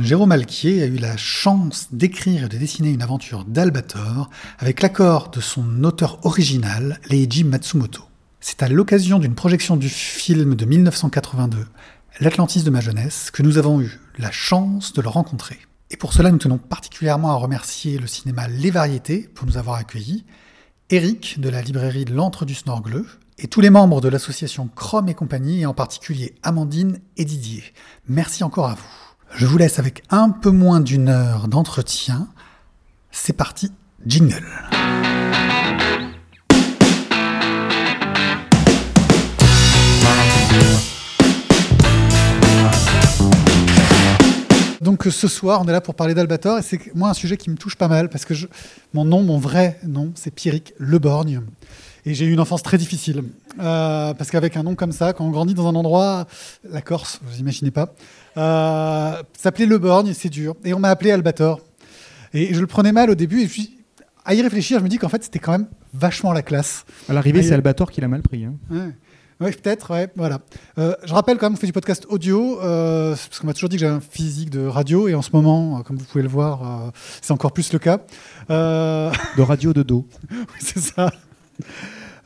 [0.00, 4.28] Jérôme Alquier a eu la chance d'écrire et de dessiner une aventure d'Albator
[4.58, 8.02] avec l'accord de son auteur original, Leiji Matsumoto.
[8.40, 11.64] C'est à l'occasion d'une projection du film de 1982,
[12.18, 15.60] L'Atlantis de ma jeunesse, que nous avons eu la chance de le rencontrer.
[15.90, 19.76] Et pour cela, nous tenons particulièrement à remercier le cinéma Les Variétés pour nous avoir
[19.76, 20.24] accueillis,
[20.90, 23.06] Eric de la librairie l'Antre du Snorgleux,
[23.38, 27.62] et tous les membres de l'association Chrome et compagnie, et en particulier Amandine et Didier.
[28.08, 29.13] Merci encore à vous.
[29.36, 32.28] Je vous laisse avec un peu moins d'une heure d'entretien.
[33.10, 33.72] C'est parti,
[34.06, 34.46] jingle.
[44.80, 47.50] Donc ce soir, on est là pour parler d'Albator et c'est moi un sujet qui
[47.50, 48.34] me touche pas mal parce que
[48.92, 51.40] mon nom, mon vrai nom, c'est Pierrick Leborgne.
[52.06, 53.24] Et j'ai eu une enfance très difficile.
[53.58, 56.26] Euh, parce qu'avec un nom comme ça, quand on grandit dans un endroit,
[56.68, 57.94] la Corse, vous imaginez pas,
[58.36, 60.54] euh, s'appelait Le Borgne, c'est dur.
[60.64, 61.60] Et on m'a appelé Albator.
[62.34, 63.42] Et je le prenais mal au début.
[63.42, 63.78] Et puis,
[64.24, 66.84] à y réfléchir, je me dis qu'en fait, c'était quand même vachement la classe.
[67.08, 68.44] À l'arrivée, c'est Albator qui l'a mal pris.
[68.44, 68.54] Hein.
[68.70, 68.92] Ouais.
[69.40, 70.40] Oui, peut-être, ouais, voilà.
[70.78, 73.68] Euh, je rappelle quand même, on fait du podcast audio, euh, parce qu'on m'a toujours
[73.68, 76.22] dit que j'avais un physique de radio, et en ce moment, euh, comme vous pouvez
[76.22, 77.98] le voir, c'est encore plus le cas.
[78.48, 80.06] De radio de dos.
[80.30, 81.10] oui, c'est ça.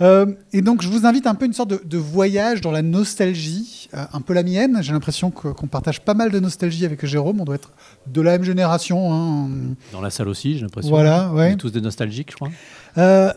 [0.00, 2.82] Euh, et donc, je vous invite un peu une sorte de, de voyage dans la
[2.82, 4.78] nostalgie, euh, un peu la mienne.
[4.80, 7.40] J'ai l'impression qu'on partage pas mal de nostalgie avec Jérôme.
[7.40, 7.72] On doit être
[8.06, 9.12] de la même génération.
[9.12, 9.48] hein.
[9.92, 10.90] Dans la salle aussi, j'ai l'impression.
[10.90, 11.52] Voilà, On ouais.
[11.52, 12.50] est tous des nostalgiques, je crois.
[12.96, 13.32] Euh,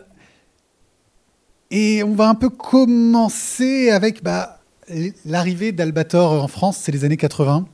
[1.70, 4.60] et on va un peu commencer avec bah,
[5.24, 7.66] l'arrivée d'Albator en France, c'est les années 80.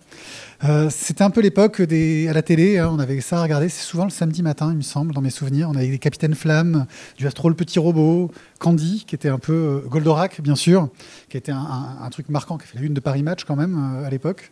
[0.64, 3.84] Euh, C'était un peu l'époque à la télé, hein, on avait ça à regarder, c'est
[3.84, 5.68] souvent le samedi matin, il me semble, dans mes souvenirs.
[5.70, 9.52] On avait des Capitaines Flammes, du Astro le Petit Robot, Candy, qui était un peu
[9.52, 10.88] euh, Goldorak, bien sûr,
[11.28, 13.76] qui était un, truc marquant, qui a fait la une de Paris Match quand même
[13.78, 14.50] euh, à l'époque.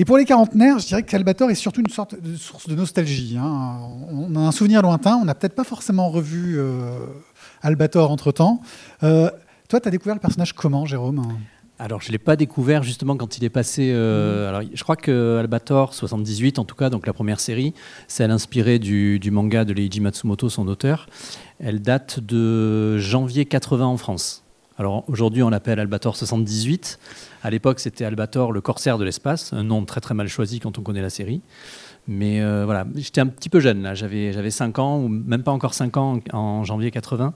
[0.00, 3.36] Et pour les quarantenaires, je dirais qu'Albator est surtout une sorte de source de nostalgie.
[3.36, 3.80] hein.
[4.12, 6.60] On a un souvenir lointain, on n'a peut-être pas forcément revu
[7.62, 8.62] Albator entre-temps.
[9.68, 11.22] Toi, tu as découvert le personnage comment, Jérôme
[11.78, 13.90] Alors, je ne l'ai pas découvert justement quand il est passé.
[13.92, 17.74] euh, alors, je crois que Albator 78, en tout cas, donc la première série,
[18.06, 21.06] celle inspirée du, du manga de Leiji Matsumoto, son auteur.
[21.60, 24.42] Elle date de janvier 80 en France.
[24.78, 26.98] Alors aujourd'hui, on l'appelle Albator 78.
[27.42, 30.78] À l'époque, c'était Albator, le corsaire de l'espace, un nom très très mal choisi quand
[30.78, 31.42] on connaît la série.
[32.10, 35.42] Mais euh, voilà, j'étais un petit peu jeune là, j'avais, j'avais 5 ans, ou même
[35.42, 37.34] pas encore 5 ans en, janvier 80.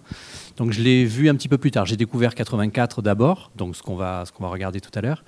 [0.57, 1.85] Donc je l'ai vu un petit peu plus tard.
[1.85, 5.25] J'ai découvert 84 d'abord, donc ce qu'on va, ce qu'on va regarder tout à l'heure.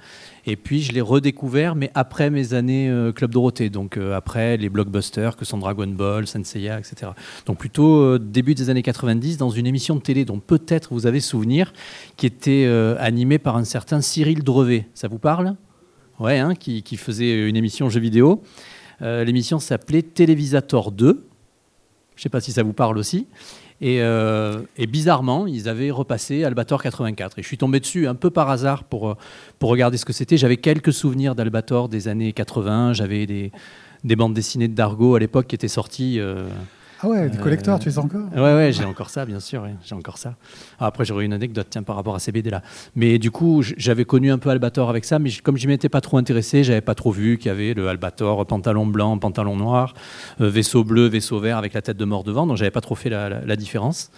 [0.47, 4.56] Et puis je l'ai redécouvert, mais après mes années euh, Club Dorothée, donc euh, après
[4.56, 7.12] les blockbusters que sont Dragon Ball, Senseiya, etc.
[7.44, 11.06] Donc plutôt euh, début des années 90, dans une émission de télé dont peut-être vous
[11.06, 11.75] avez souvenir,
[12.16, 12.66] qui était
[12.99, 14.87] animée par un certain Cyril Drevet.
[14.94, 15.56] Ça vous parle?
[16.19, 18.43] Ouais, hein, qui, qui faisait une émission jeux vidéo.
[19.03, 21.27] Euh, L'émission s'appelait Télévisator 2.
[22.15, 23.27] Je ne sais pas si ça vous parle aussi.
[23.81, 27.38] Et, euh, bizarrement, ils avaient repassé Albator 84.
[27.38, 29.15] Et je suis tombé dessus un peu par hasard pour, euh,
[29.59, 30.37] pour regarder ce que c'était.
[30.37, 32.93] J'avais quelques souvenirs d'Albator des années 80.
[32.93, 33.53] J'avais des,
[34.04, 36.21] des bandes dessinées de Dargo à l'époque qui étaient sorties.
[37.04, 39.38] Ah ouais, des Euh, collecteurs, tu les as encore Ouais, ouais, j'ai encore ça, bien
[39.41, 39.62] sûr.
[39.62, 40.37] ouais, j'ai encore ça.
[40.78, 42.62] Ah, après, j'aurais une anecdote tiens, par rapport à ces BD-là.
[42.97, 46.00] Mais du coup, j'avais connu un peu Albator avec ça, mais comme je m'étais pas
[46.00, 49.92] trop intéressé, j'avais pas trop vu qu'il y avait le Albator, pantalon blanc, pantalon noir,
[50.41, 52.94] euh, vaisseau bleu, vaisseau vert avec la tête de mort devant, donc j'avais pas trop
[52.94, 54.10] fait la, la- la différence.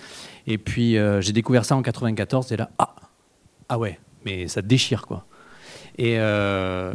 [0.46, 2.94] Et puis, euh, j'ai découvert ça en 94, et là, ah,
[3.68, 5.26] ah ouais, mais ça déchire, quoi.
[5.98, 6.94] Et, euh,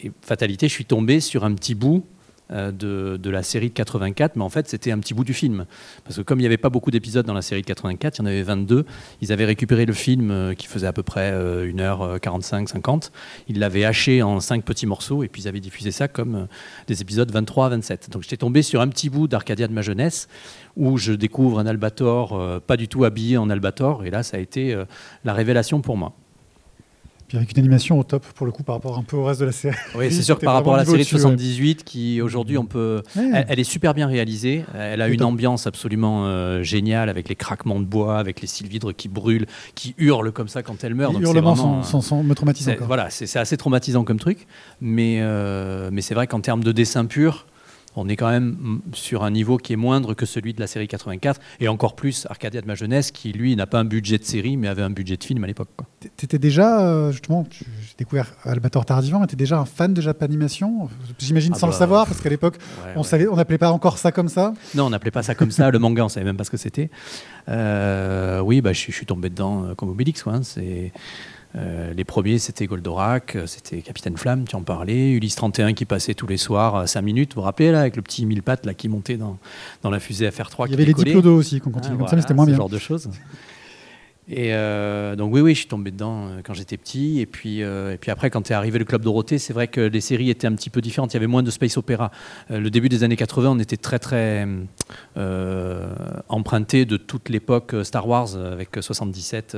[0.00, 2.17] et fatalité, je suis tombé sur un petit bout euh,
[2.50, 5.66] de, de la série de 84, mais en fait c'était un petit bout du film.
[6.04, 8.20] Parce que comme il n'y avait pas beaucoup d'épisodes dans la série de 84, il
[8.20, 8.84] y en avait 22,
[9.20, 13.12] ils avaient récupéré le film euh, qui faisait à peu près euh, 1h45, 50,
[13.48, 16.46] ils l'avaient haché en 5 petits morceaux et puis ils avaient diffusé ça comme euh,
[16.86, 18.10] des épisodes 23 à 27.
[18.10, 20.28] Donc j'étais tombé sur un petit bout d'Arcadia de ma jeunesse
[20.76, 24.36] où je découvre un Albator euh, pas du tout habillé en Albator et là ça
[24.36, 24.84] a été euh,
[25.24, 26.14] la révélation pour moi.
[27.28, 29.40] Puis avec une animation au top, pour le coup, par rapport un peu au reste
[29.40, 29.76] de la série.
[29.94, 32.56] Oui, c'est sûr que par rapport à la série de niveau dessus, 78, qui aujourd'hui
[32.56, 33.02] on peut.
[33.16, 33.30] Ouais.
[33.34, 34.64] Elle, elle est super bien réalisée.
[34.74, 35.26] Elle a une top.
[35.28, 39.94] ambiance absolument euh, géniale avec les craquements de bois, avec les sylvidres qui brûlent, qui
[39.98, 41.12] hurlent comme ça quand elle meurt.
[41.14, 42.86] Les hurlements vraiment, sont, sont- sont- me traumatisent encore.
[42.86, 44.46] Voilà, c'est c'est assez traumatisant comme truc.
[44.80, 47.44] Mais, euh, mais c'est vrai qu'en termes de dessin pur,
[47.98, 50.66] on est quand même mm, sur un niveau qui est moindre que celui de la
[50.66, 51.40] série 84.
[51.60, 54.56] Et encore plus Arcadia de ma jeunesse, qui lui n'a pas un budget de série,
[54.56, 55.68] mais avait un budget de film à l'époque.
[56.16, 57.66] T'étais déjà, euh, justement, j'ai
[57.98, 60.88] découvert Albator tardivement, t'étais déjà un fan de Japanimation?
[61.18, 63.36] J'imagine Ah sans bah, le savoir, parce qu'à l'époque, Ouais, on ouais.
[63.36, 64.54] n'appelait pas encore ça comme ça?
[64.74, 65.70] Non, on n'appelait pas ça comme ça.
[65.70, 66.90] Le manga, on savait même pas ce que c'était.
[67.48, 70.22] Euh, oui, bah, je, suis- je suis tombé dedans euh, comme Obélix.
[70.22, 70.42] Quoi, hein.
[70.42, 70.92] C'est
[71.58, 75.84] Euh, les premiers, c'était Goldorak, euh, c'était Capitaine Flamme, tu en parlais, Ulysse 31 qui
[75.84, 78.42] passait tous les soirs à 5 minutes, vous vous rappelez, là, avec le petit mille
[78.42, 79.38] pattes là, qui montait dans,
[79.82, 80.66] dans la fusée FR3.
[80.66, 82.50] Il y avait les diplodos aussi, qu'on Ah, comme ça, mais voilà, c'était moins ce
[82.50, 82.58] bien.
[82.58, 83.10] genre de choses.
[84.30, 87.20] Et euh, donc oui, oui, je suis tombé dedans euh, quand j'étais petit.
[87.20, 89.80] Et puis, euh, et puis après, quand est arrivé le Club Dorothée, c'est vrai que
[89.80, 91.14] les séries étaient un petit peu différentes.
[91.14, 92.10] Il y avait moins de space opéra.
[92.50, 94.46] Euh, le début des années 80, on était très très
[95.16, 95.88] euh,
[96.28, 99.56] emprunté de toute l'époque euh, Star Wars euh, avec 77.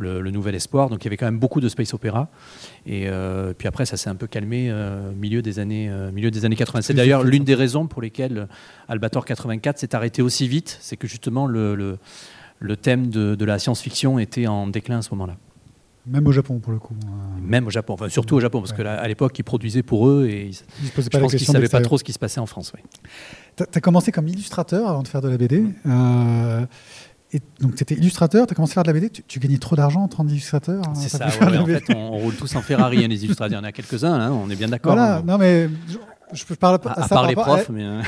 [0.00, 2.28] Le, le Nouvel Espoir, donc il y avait quand même beaucoup de space opéra.
[2.86, 6.30] Et euh, puis après, ça s'est un peu calmé euh, milieu des années euh, milieu
[6.30, 6.82] des années 80.
[6.82, 8.48] C'est Oui, d'ailleurs l'une des raisons pour lesquelles
[8.88, 11.98] Albator 84 s'est arrêté aussi vite, c'est que justement le, le,
[12.58, 15.36] le thème de, de la science-fiction était en déclin à ce moment-là.
[16.06, 16.94] Même au Japon, pour le coup.
[17.04, 17.08] Euh,
[17.42, 18.78] Même au Japon, enfin surtout au Japon, parce Ouais.
[18.78, 21.18] que là, à l'époque, ils produisaient pour eux et ils- Ils se posaient je pas
[21.20, 22.72] pense qu'ils ne savaient pas trop ce qui se passait en France.
[22.74, 22.80] oui.
[23.54, 25.62] T'as as commencé comme illustrateur avant de faire de la BD.
[25.86, 26.64] euh,
[27.32, 29.10] et donc, tu étais illustrateur, tu as commencé à faire de la BD.
[29.10, 31.96] Tu, tu gagnais trop d'argent en tant qu'illustrateur hein, C'est ça, ouais, en fait, on,
[31.96, 33.58] on roule tous en Ferrari, hein, les illustrateurs.
[33.58, 34.94] Il y en a quelques-uns, là, on est bien d'accord.
[34.94, 35.22] Voilà, hein.
[35.26, 35.96] non, mais je,
[36.38, 37.84] je peux parler à, à à ça part par les à- profs, mais.
[37.84, 38.02] euh,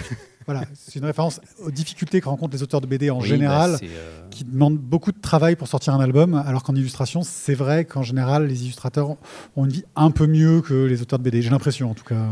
[0.45, 3.71] Voilà, c'est une référence aux difficultés que rencontrent les auteurs de BD en oui, général.
[3.73, 7.23] bah, c'est, euh, qui demandent beaucoup de travail pour sortir un album, alors qu'en illustration,
[7.23, 9.11] c'est vrai qu'en général, les illustrateurs
[9.55, 11.43] ont une vie un peu mieux que les auteurs de BD.
[11.43, 12.27] J'ai l'impression, en tout cas.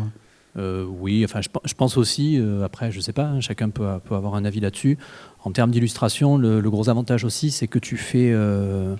[0.56, 3.70] Euh, oui, enfin, je, pe- je pense aussi, euh, après, je sais pas, hein, chacun
[3.70, 4.98] peut, peut avoir un avis là-dessus.
[5.44, 8.94] En termes d'illustration, le, gros avantage aussi, c'est que tu fais, euh,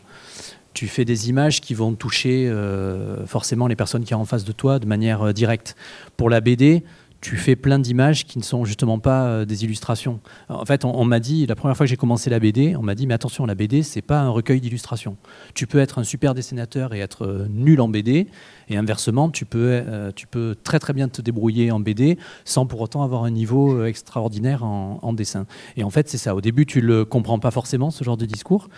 [0.99, 4.79] des images qui vont toucher euh, forcément les personnes qui sont en face de toi
[4.79, 5.77] de manière euh, directe.
[6.17, 6.83] Pour la BD,
[7.21, 10.21] tu fais plein d'images qui ne sont justement pas euh, des illustrations.
[10.49, 12.95] En fait, on, m'a dit, la première fois que j'ai commencé la BD, on m'a
[12.95, 15.17] dit, mais attention, la BD, c'est pas un recueil d'illustrations.
[15.55, 18.27] Tu peux être un super dessinateur et être euh, nul en BD,
[18.69, 22.67] et inversement, tu peux, euh, tu peux très très bien te débrouiller en BD sans
[22.67, 25.47] pour autant avoir un niveau extraordinaire en, en dessin.
[25.77, 26.35] Et en fait, c'est ça.
[26.35, 28.69] Au début, tu le comprends pas forcément, ce genre de discours.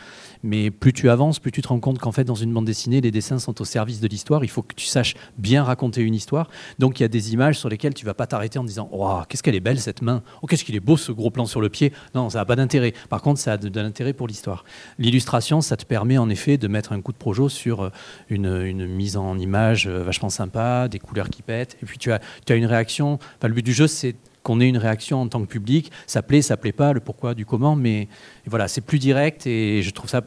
[0.43, 3.00] Mais plus tu avances, plus tu te rends compte qu'en fait, dans une bande dessinée,
[3.00, 4.44] les dessins sont au service de l'histoire.
[4.44, 6.49] Il faut que tu saches bien raconter une histoire.
[6.79, 9.20] Donc, il y a des images sur lesquelles tu vas pas t'arrêter en disant Oh,
[9.29, 11.61] qu'est-ce qu'elle est belle cette main Oh, qu'est-ce qu'il est beau ce gros plan sur
[11.61, 12.94] le pied Non, ça n'a pas d'intérêt.
[13.11, 14.64] Par contre, ça a de, l'intérêt pour l'histoire.
[14.99, 17.90] L'illustration, ça te permet en effet de mettre un coup de projo sur euh,
[18.31, 21.76] une, une mise en image euh, vachement sympa, des couleurs qui pètent.
[21.82, 23.19] Et puis, tu as, tu as une réaction.
[23.38, 25.93] Enfin, le but du jeu, c'est qu'on ait une réaction en tant que public.
[26.06, 27.76] Ça plaît, ça plaît pas, le pourquoi, du comment.
[27.76, 28.08] Mais
[28.46, 30.23] voilà, c'est plus direct et je trouve ça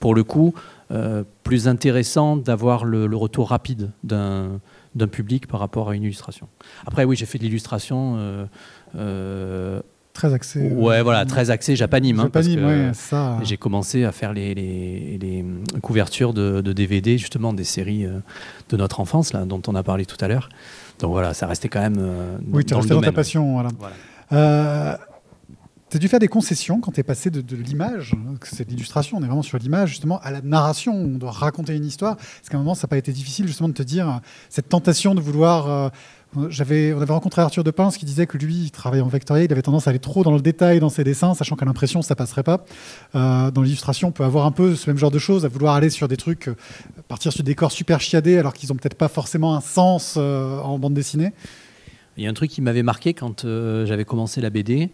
[0.00, 0.54] pour le coup,
[0.90, 4.58] euh, plus intéressant d'avoir le retour rapide d'un
[4.94, 6.48] d'un public par rapport à une illustration.
[6.86, 8.14] Après, oui, j'ai fait de l'illustration.
[8.18, 8.44] euh,
[8.96, 9.80] euh,
[10.12, 10.60] Très axé.
[10.60, 12.18] euh, ouais, voilà, très axé japanime.
[12.18, 13.38] hein, Japanime, que ouais, ça.
[13.44, 15.44] J'ai commencé à faire les, les- les
[15.80, 18.06] couvertures de, de DVD, justement, des séries
[18.68, 20.48] de notre enfance, là, dont on a parlé tout à l'heure.
[20.98, 21.98] Donc voilà, ça restait quand même
[22.52, 23.52] Oui, tu resté dans ta passion.
[23.54, 23.68] Voilà.
[24.30, 24.98] Voilà.
[25.90, 28.68] Tu as dû faire des concessions quand tu es passé de, de l'image, hein, c'est
[28.70, 30.94] l'illustration, on est vraiment sur l'image, justement, à la narration.
[30.94, 32.16] On doit raconter une histoire.
[32.16, 34.18] Est-ce qu'à un moment, ça n'a pas été difficile, justement, de te dire euh,
[34.50, 35.68] cette tentation de vouloir.
[35.68, 35.88] euh,
[36.36, 39.52] on avait rencontré Arthur de Pince qui disait que lui, il travaillait en vectoriel, il
[39.52, 42.14] avait tendance à aller trop dans le détail dans ses dessins, sachant qu'à l'impression, ça
[42.14, 42.64] passerait pas.
[43.16, 45.74] Euh, dans l'illustration, on peut avoir un peu ce même genre de choses, à vouloir
[45.74, 46.48] aller sur des trucs,
[47.08, 50.78] partir sur des corps super chiadés, alors qu'ils ont peut-être pas forcément un sens en
[50.78, 51.32] bande dessinée.
[52.16, 54.90] Il y a un truc qui m'avait marqué quand j'avais commencé la BD.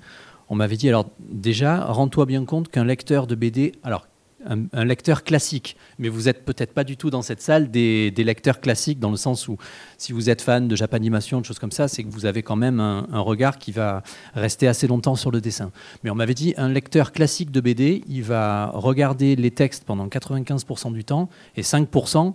[0.48, 4.06] On m'avait dit, alors déjà, rends-toi bien compte qu'un lecteur de BD, alors
[4.48, 8.24] un, lecteur classique, mais vous n'êtes peut-être pas du tout dans cette salle des, des
[8.24, 9.56] lecteurs classiques, dans le sens où
[9.98, 12.56] si vous êtes fan de Japanimation, de choses comme ça, c'est que vous avez quand
[12.56, 14.02] même un, un regard qui va
[14.34, 15.72] rester assez longtemps sur le dessin.
[16.04, 20.06] Mais on m'avait dit, un lecteur classique de BD, il va regarder les textes pendant
[20.06, 22.34] 95% du temps et 5%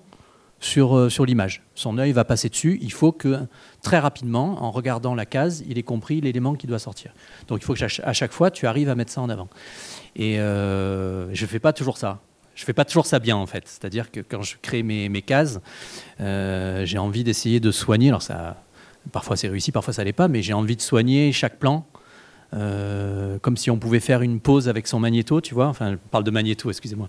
[0.61, 1.63] sur, euh, sur l'image.
[1.75, 2.79] Son œil va passer dessus.
[2.81, 3.39] Il faut que
[3.81, 7.11] très rapidement, en regardant la case, il ait compris l'élément qui doit sortir.
[7.47, 9.49] Donc il faut que à chaque fois, tu arrives à mettre ça en avant.
[10.15, 12.21] Et euh, je ne fais pas toujours ça.
[12.53, 13.63] Je fais pas toujours ça bien en fait.
[13.65, 15.59] C'est-à-dire que quand je crée mes, mes cases,
[16.19, 18.09] euh, j'ai envie d'essayer de soigner.
[18.09, 18.63] Alors ça,
[19.11, 21.87] parfois c'est réussi, parfois ça l'est pas, mais j'ai envie de soigner chaque plan.
[22.53, 25.67] Euh, comme si on pouvait faire une pause avec son magnéto, tu vois.
[25.67, 27.07] Enfin, je parle de magnéto, excusez-moi,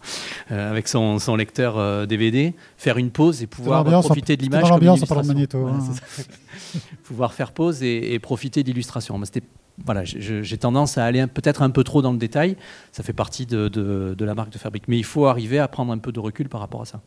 [0.51, 4.69] euh, avec son, son lecteur euh, DVD, faire une pause et pouvoir profiter de l'image
[4.71, 6.79] l'ambiance en parlant de magnéto, Voilà, hein.
[7.05, 9.17] pouvoir faire pause et, et profiter d'illustration.
[9.19, 9.43] Moi, c'était
[9.87, 12.57] voilà, j'ai tendance à aller peut-être un peu trop dans le détail.
[12.93, 14.85] Ça fait partie de, de- de la marque de fabrique.
[14.87, 17.01] Mais il faut arriver à prendre un peu de recul par rapport à ça.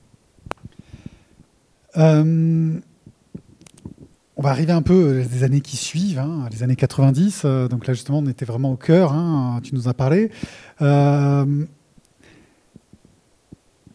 [1.97, 2.79] Euh,
[4.37, 7.43] on va arriver un peu des années qui suivent, hein, les années 90.
[7.45, 9.13] euh, donc là, justement, on était vraiment au cœur.
[9.13, 10.29] hein, tu nous as parlé.
[10.81, 11.45] Euh,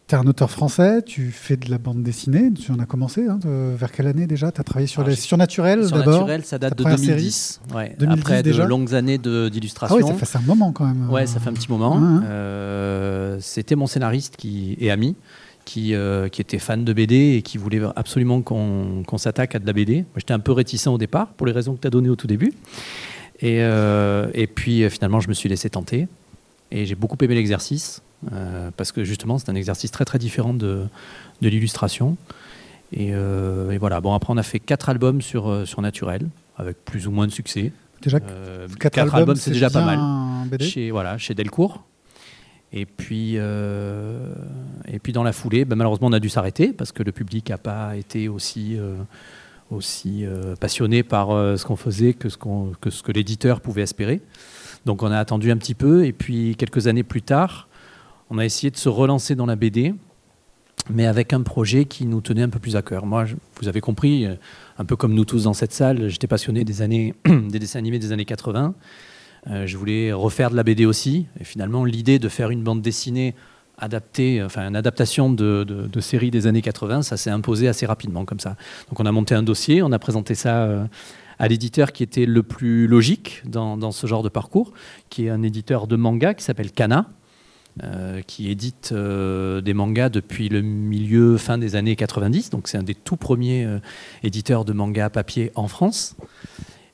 [0.07, 2.51] tu es un auteur français, tu fais de la bande dessinée.
[2.53, 3.27] Tu en as commencé.
[3.27, 4.51] hein, de- vers quelle année déjà?
[4.51, 6.13] Tu as travaillé sur Alors, les surnaturels Sur d'abord?
[6.21, 7.61] Naturel, ça date de première 2010.
[7.73, 8.63] Ouais, 2010 après déjà?
[8.63, 9.95] de longues années Ah d'illustration.
[9.97, 11.09] oui, ça fait un moment quand même.
[11.09, 11.97] Ouais, ça fait un petit moment.
[12.25, 15.15] Euh, C'était mon scénariste qui est ami,
[15.71, 19.65] qui, euh, qui était fan de BD et qui voulait absolument qu'on s'attaque à de
[19.65, 19.95] la BD.
[19.99, 22.17] Moi, j'étais un peu réticent au départ, pour les raisons que tu as données au
[22.17, 22.51] tout début.
[23.39, 26.09] Et, euh, et puis, euh, finalement, je me suis laissé tenter.
[26.71, 28.01] Et j'ai beaucoup aimé l'exercice,
[28.33, 30.83] euh, parce que justement, c'est un exercice très très différent de,
[31.41, 32.17] de l'illustration.
[32.91, 36.27] Et, euh, et voilà, bon, après, on a fait quatre albums sur, euh, sur Naturel,
[36.57, 37.71] avec plus ou moins de succès.
[38.01, 39.99] Déjà, Euh, quatre, quatre albums, c'est déjà pas mal
[40.49, 40.65] BD.
[40.65, 41.85] chez, voilà, chez Delcourt.
[42.73, 44.33] Et puis, euh,
[44.87, 47.49] et puis dans la foulée, ben, malheureusement, on a dû s'arrêter parce que le public
[47.49, 48.95] n'a pas été aussi, euh,
[49.69, 54.21] aussi euh, passionné par ce qu'on faisait que ce, que, l'éditeur pouvait espérer.
[54.85, 56.05] Donc on a attendu un petit peu.
[56.05, 57.67] Et puis quelques années plus tard,
[58.29, 59.93] on a essayé de se relancer dans la BD,
[60.89, 63.05] mais avec un projet qui nous tenait un peu plus à cœur.
[63.05, 63.25] Moi,
[63.59, 64.25] vous avez compris,
[64.77, 67.99] un peu comme nous tous dans cette salle, j'étais passionné des, années, des dessins animés
[67.99, 68.73] des années 80.
[69.49, 71.27] Euh, je voulais refaire de la BD aussi.
[71.39, 73.35] Et finalement, l'idée de faire une bande dessinée
[73.77, 77.87] adaptée, enfin une adaptation de, de, de séries des années 80, ça s'est imposé assez
[77.87, 78.55] rapidement comme ça.
[78.89, 80.85] Donc on a monté un dossier, on a présenté ça euh,
[81.41, 84.73] à l'éditeur qui était le plus logique dans, ce genre de parcours,
[85.09, 87.09] qui est un éditeur de manga qui s'appelle Kana.
[87.83, 92.77] euh, qui édite euh, des mangas depuis le milieu fin des années 90, donc c'est
[92.77, 93.79] un des tout premiers euh,
[94.21, 96.15] éditeurs de mangas papier en France.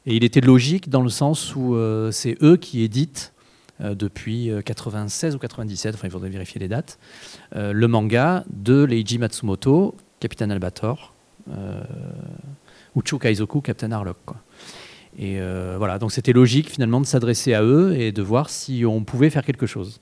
[0.09, 3.33] Et il était logique dans le sens où euh, c'est eux qui éditent
[3.81, 6.97] euh, depuis euh, 96 ou 97, enfin il faudrait vérifier les dates,
[7.55, 11.13] euh, le manga de Leiji Matsumoto, Capitaine Albator,
[11.51, 11.83] euh,
[12.95, 14.17] Uchu Kaizoku, Captain Harlock.
[15.19, 18.85] Et euh, voilà, donc c'était logique finalement de s'adresser à eux et de voir si
[18.85, 19.99] on pouvait faire quelque chose.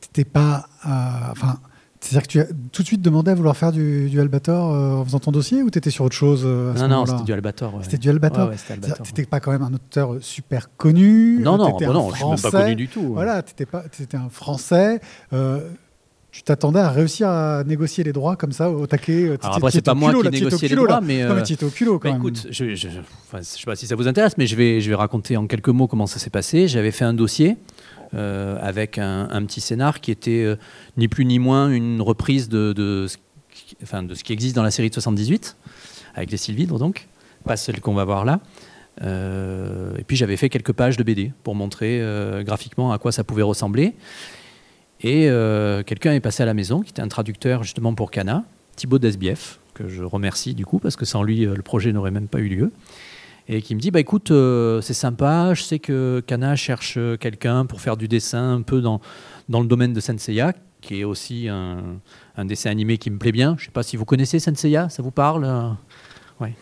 [0.00, 0.66] T'étais pas.
[0.86, 1.58] euh, Enfin.
[2.04, 4.96] C'est-à-dire que tu as tout de suite demandé à vouloir faire du, du Albator euh,
[4.96, 7.06] en faisant ton dossier ou tu étais sur autre chose euh, à ce Non, non,
[7.06, 7.74] c'était du Albator.
[7.76, 7.80] ouais.
[7.84, 8.48] C'était du Albator.
[8.48, 11.38] Ouais, ouais, T'étais pas quand même un auteur super connu.
[11.42, 13.12] Non, euh, non, bah non, je suis même pas connu du tout.
[13.14, 15.00] Voilà, t'étais pas, t'étais un Français.
[15.32, 15.60] euh,
[16.32, 19.24] tu t'attendais à réussir à négocier les droits comme ça au taquet.
[19.28, 21.52] euh, Alors après, c'est pas moi qui négociais les droits, mais, Non, mais euh, tu
[21.52, 22.18] étais au culot quand même.
[22.18, 25.36] écoute, je, je sais pas si ça vous intéresse, mais je vais, je vais raconter
[25.36, 26.66] en quelques mots comment ça s'est passé.
[26.68, 27.58] J'avais fait un dossier
[28.14, 30.56] euh, avec un, un petit scénar qui était euh,
[30.96, 33.16] ni plus ni moins une reprise de, de, ce
[33.54, 35.56] qui- enfin, de ce qui existe dans la série de 78,
[36.14, 37.08] avec les Sylvidres donc,
[37.44, 38.40] pas celle qu'on va voir là.
[39.02, 42.02] Euh, et puis j'avais fait quelques pages de BD pour montrer
[42.44, 43.94] graphiquement à quoi ça pouvait ressembler.
[45.02, 48.44] Et euh, quelqu'un est passé à la maison, qui était un traducteur justement pour Cana,
[48.76, 52.12] Thibaut Desbief, que je remercie du coup, parce que sans lui, euh, le projet n'aurait
[52.12, 52.72] même pas eu lieu.
[53.48, 57.66] Et qui me dit bah écoute, euh, c'est sympa, je sais que Cana cherche quelqu'un
[57.66, 59.00] pour faire du dessin un peu dans,
[59.48, 61.98] dans le domaine de Senseiya, qui est aussi un,
[62.44, 63.56] dessin animé qui me plaît bien.
[63.58, 65.76] Je sais pas si vous connaissez Senseiya, ça vous parle
[66.40, 66.54] Ouais.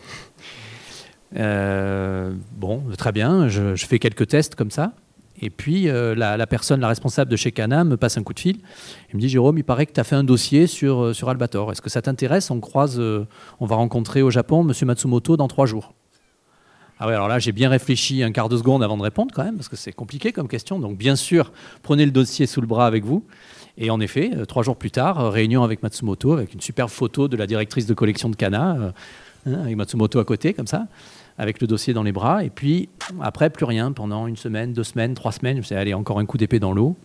[2.57, 4.93] Bon, très bien, je fais quelques tests comme ça.
[5.41, 8.39] Et puis, euh, la, personne, la responsable de chez Cana, me passe un coup de
[8.39, 8.57] fil.
[9.11, 11.29] Il me dit Jérôme, il paraît que tu as fait un dossier sur, euh, sur
[11.29, 11.71] Albator.
[11.71, 12.51] Est-ce que ça t'intéresse?
[12.51, 13.25] On croise, euh,
[13.59, 15.93] on va rencontrer au Japon Monsieur Matsumoto dans trois jours.
[16.99, 19.43] Ah ouais, alors là, j'ai bien réfléchi un quart de seconde avant de répondre quand
[19.43, 20.77] même, parce que c'est compliqué comme question.
[20.77, 23.25] Donc, bien sûr, prenez le dossier sous le bras avec vous.
[23.77, 27.35] Et en effet, trois jours plus tard, réunion avec Matsumoto, avec une superbe photo de
[27.37, 28.93] la directrice de collection de Cana,
[29.47, 30.85] hein, avec Matsumoto à côté, comme ça,
[31.41, 32.43] avec le dossier dans les bras.
[32.43, 32.87] Et puis,
[33.19, 33.91] après, plus rien.
[33.91, 36.59] Pendant une semaine, deux semaines, trois semaines, je me suis allez, encore un coup d'épée
[36.59, 36.95] dans l'eau.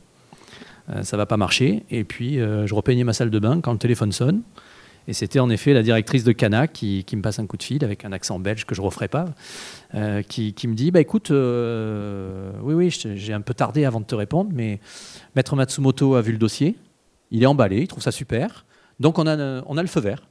[0.90, 1.84] Euh, ça va pas marcher.
[1.90, 4.42] Et puis, euh, je repeignais ma salle de bain quand le téléphone sonne.
[5.08, 7.62] Et c'était en effet la directrice de Cana qui, qui me passe un coup de
[7.62, 9.26] fil avec un accent belge que je ne referai pas,
[9.94, 14.00] euh, qui, qui me dit bah, écoute, euh, oui, oui, j'ai un peu tardé avant
[14.00, 14.80] de te répondre, mais
[15.36, 16.74] Maître Matsumoto a vu le dossier,
[17.30, 18.66] il est emballé, il trouve ça super,
[18.98, 20.26] donc on a, on a le feu vert.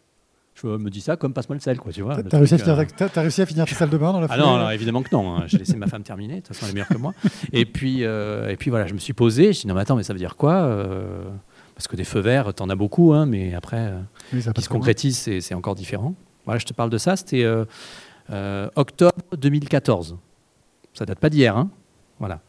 [0.56, 2.22] Je me dis ça comme passe-moi le sel, quoi, tu vois.
[2.24, 4.28] T'as réussi, euh, finir ta- t'as réussi à finir ta salle de bain dans la
[4.30, 5.36] ah non, non, évidemment que non.
[5.36, 5.44] hein.
[5.48, 6.36] J'ai laissé ma femme terminer.
[6.36, 7.14] De toute façon, elle est meilleure que moi.
[7.52, 9.52] Et puis, euh, et puis voilà, je me suis posé.
[9.52, 11.24] Je dis non, mais attends, mais ça veut dire quoi Euh,
[11.76, 13.92] Parce que des feux verts, t'en as beaucoup, hein, mais après,
[14.32, 14.78] Oui, qui se très loin.
[14.80, 16.16] concrétisent, c'est encore différent.
[16.46, 17.18] Voilà, je te parle de ça.
[17.18, 17.46] C'était
[18.76, 20.18] octobre 2014.
[20.94, 21.58] Ça date pas d'hier.
[21.58, 21.70] Hein
[22.20, 22.40] voilà.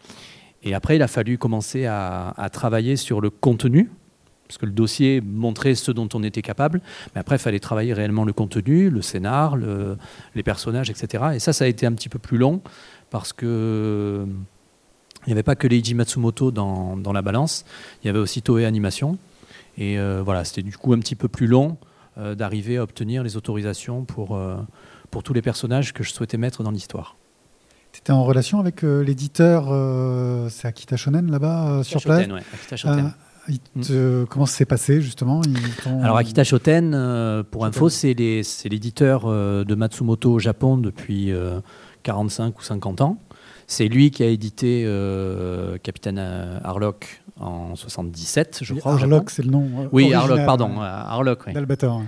[0.63, 3.91] Et après, il a fallu commencer à, à travailler sur le contenu.
[4.49, 6.81] Parce que le dossier montrait ce dont on était capable,
[7.15, 9.97] mais après il fallait travailler réellement le contenu, le scénar, le-
[10.35, 11.25] les personnages, etc.
[11.35, 12.61] Et ça, ça a été un petit peu plus long
[13.11, 14.27] parce que
[15.27, 17.65] il n'y avait pas que Leiji Matsumoto dans, dans la balance,
[18.03, 19.19] il y avait aussi Toei Animation.
[19.77, 21.77] Et euh, voilà, c'était du coup un petit peu plus long
[22.17, 24.57] euh, d'arriver à obtenir les autorisations pour, euh,
[25.11, 27.17] pour tous les personnages que je souhaitais mettre dans l'histoire.
[27.93, 29.65] Tu étais en relation avec l'éditeur,
[30.51, 33.13] c'est Akita Shonen là-bas, sur place Shoten, ouais, Akita Shoten.
[34.29, 35.41] Comment ça s'est passé justement?
[35.45, 35.57] Ils
[36.03, 41.61] Alors Akita Shoten, euh, pour info, c'est l'éditeur euh, de Matsumoto au Japon depuis euh,
[42.03, 43.19] 45 ou 50 ans.
[43.67, 46.19] C'est lui qui a édité euh, Capitaine
[46.63, 48.93] Harlock en 77, je crois.
[48.95, 49.65] Harlock, c'est le nom.
[49.81, 50.81] Euh, oui, Harlock, pardon.
[50.81, 51.53] Harlock, oui.
[51.53, 52.03] D'Albator.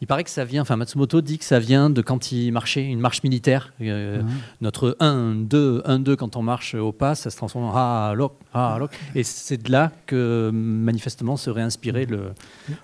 [0.00, 2.84] Il paraît que ça vient, enfin Matsumoto dit que ça vient de quand il marchait,
[2.84, 3.72] une marche militaire.
[3.80, 4.30] Euh, ah.
[4.60, 8.12] Notre 1, 2, 1, 2, quand on marche au pas, ça se transforme en ah,
[8.14, 8.92] loc, ah, loc.
[9.16, 12.30] Et c'est de là que manifestement serait inspiré le,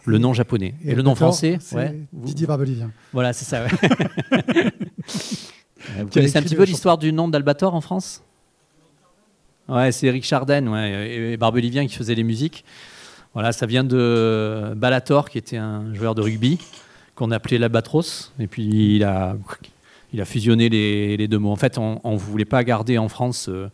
[0.06, 0.74] le nom japonais.
[0.84, 2.90] Et, le nom français ouais, Didier Barbelivien.
[3.12, 3.64] Voilà, c'est ça.
[3.64, 3.70] Ouais.
[5.98, 8.22] vous connaissez un petit peu l'histoire du nom d'Albator en France?
[9.68, 12.64] Ouais, c'est Eric Charden ouais, et Barbelivien qui faisait les musiques.
[13.34, 16.58] Voilà, ça vient de Balator, qui était un joueur de rugby
[17.14, 18.32] qu'on appelait l'Albatros.
[18.38, 19.36] Et puis il a,
[20.12, 21.50] il a fusionné les, deux mots.
[21.50, 23.68] En fait, on ne voulait pas garder en France euh,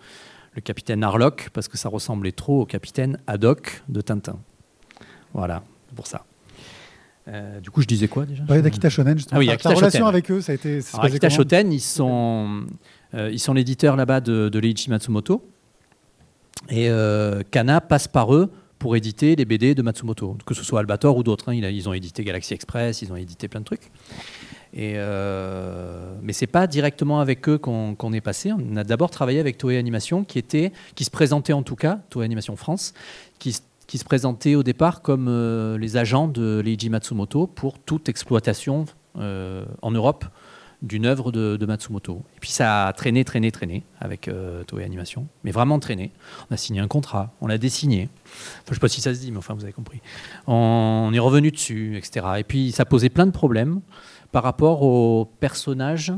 [0.55, 4.39] le capitaine Harlock parce que ça ressemblait trop au capitaine Haddock de Tintin.
[5.33, 5.63] Voilà,
[5.95, 6.25] pour ça.
[7.29, 8.43] Euh, du coup, je disais quoi déjà?
[8.49, 9.19] Oui, d'Akita Shonen.
[9.31, 10.81] Ah oui, Akita relation avec eux, ça a été.
[10.95, 12.65] Alors, Akita Shoten, ils sont,
[13.15, 15.47] euh, ils sont l'éditeur là-bas de, de Leiichi Matsumoto.
[16.69, 16.91] Et
[17.51, 18.51] Kana passe par eux
[18.81, 21.51] pour éditer les BD de Matsumoto, que ce soit Albator ou d'autres.
[21.51, 21.55] Hein.
[21.55, 23.93] Ils ont édité Galaxy Express, ils ont édité plein de trucs.
[24.73, 28.53] Et euh, mais c'est pas directement avec eux qu'on est passé.
[28.53, 32.01] On a d'abord travaillé avec Toei Animation, qui était, qui se présentait en tout cas,
[32.09, 32.95] Toei Animation France,
[33.39, 38.87] qui, se présentait au départ comme euh, les agents de Leiji Matsumoto pour toute exploitation
[39.19, 40.25] euh, en Europe
[40.83, 42.23] d'une œuvre de, Matsumoto.
[42.37, 46.11] Et puis ça a traîné, traîné, traîné avec euh, Toei Animation, mais vraiment traîné.
[46.51, 48.09] On a signé un contrat, on l'a dessiné.
[48.65, 50.01] Je ne sais pas si ça se dit, mais enfin vous avez compris.
[50.47, 52.27] On, est revenu dessus, etc.
[52.39, 53.81] Et puis ça posait plein de problèmes
[54.33, 56.13] par rapport aux personnages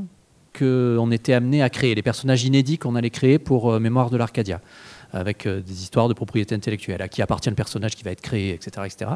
[0.56, 4.16] qu'on était amené à créer, les personnages inédits qu'on allait créer pour euh, Mémoire de
[4.16, 4.60] l'Arcadia,
[5.12, 8.20] avec euh, des histoires de propriété intellectuelle, à qui appartient le personnage qui va être
[8.20, 8.70] créé, etc.
[8.84, 9.10] etc.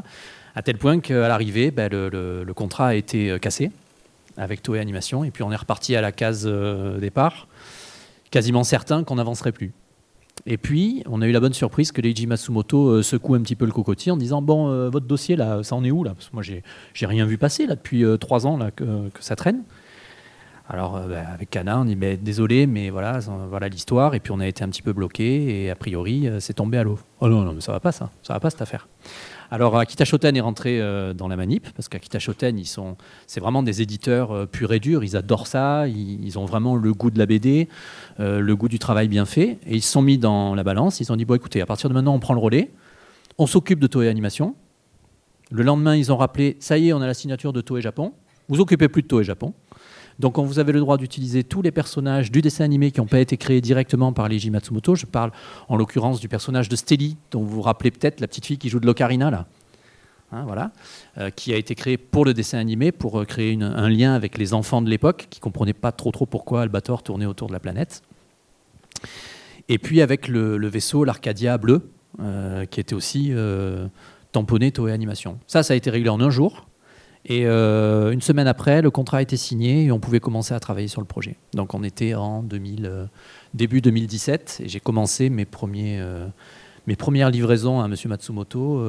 [0.54, 3.70] à tel point qu'à l'arrivée, ben, le contrat a été cassé
[4.36, 5.24] avec Toei Animation.
[5.24, 7.48] Et puis on est reparti à la case euh, départ,
[8.30, 9.72] quasiment certain qu'on n'avancerait plus.
[10.44, 13.56] Et puis, on a eu la bonne surprise que Leiji Matsumoto euh, secoue un petit
[13.56, 16.12] peu le cocotier en disant Bon, euh, votre dossier, là, ça en est où là?
[16.12, 16.62] Parce que moi, j'ai
[17.06, 18.84] rien vu passer là depuis trois ans là, que,
[19.20, 19.62] ça traîne.
[20.68, 24.14] Alors, bah, avec Kana, on dit bah, Désolé, mais voilà, voilà l'histoire.
[24.14, 26.84] Et puis, on a été un petit peu bloqué et a priori, c'est tombé à
[26.84, 26.98] l'eau.
[27.20, 28.10] Oh non, non, mais ça va pas, ça.
[28.22, 28.88] Ça va pas cette affaire.
[29.50, 32.60] Alors Akita Shoten est rentré euh, dans la manip parce qu'Akita Shoten,
[33.26, 35.04] c'est vraiment des éditeurs euh, purs et durs.
[35.04, 35.86] Ils adorent ça.
[35.86, 37.68] Ils, ont vraiment le goût de la BD,
[38.18, 39.58] euh, le goût du travail bien fait.
[39.66, 41.00] Et ils se sont mis dans la balance.
[41.00, 42.70] Ils ont dit bon, écoutez, à partir de maintenant, on prend le relais.
[43.38, 44.54] On s'occupe de Toei Animation.
[45.50, 48.12] Le lendemain, ils ont rappelé ça y est, on a la signature de Toei Japon.
[48.48, 49.54] Vous occupez plus de Toei Japon.
[50.18, 53.20] Donc vous avez le droit d'utiliser tous les personnages du dessin animé qui n'ont pas
[53.20, 54.94] été créés directement par Leiji Matsumoto.
[54.94, 55.30] Je parle
[55.68, 58.68] en l'occurrence du personnage de Stelly, dont vous vous rappelez peut-être la petite fille qui
[58.68, 59.46] joue de l'ocarina là.
[60.32, 60.72] Hein, voilà,
[61.18, 64.38] euh, qui a été créé pour le dessin animé, pour euh, créer un lien avec
[64.38, 67.52] les enfants de l'époque, qui ne comprenaient pas trop trop pourquoi Albator tournait autour de
[67.52, 68.02] la planète.
[69.68, 73.32] Et puis avec le, vaisseau, l'Arcadia bleu, euh, qui était aussi
[74.32, 75.38] tamponné Toei Animation.
[75.46, 76.66] Ça, ça a été réglé en un jour.
[77.28, 80.60] Et euh, une semaine après, le contrat a été signé et on pouvait commencer à
[80.60, 81.36] travailler sur le projet.
[81.54, 83.06] Donc on était en 2000, euh,
[83.52, 86.26] début 2017 et j'ai commencé mes, euh,
[86.86, 87.94] mes premières livraisons à M.
[88.06, 88.80] Matsumoto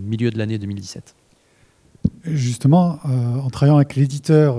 [0.00, 1.14] milieu de l'année 2017.
[2.24, 4.56] Justement, en travaillant avec l'éditeur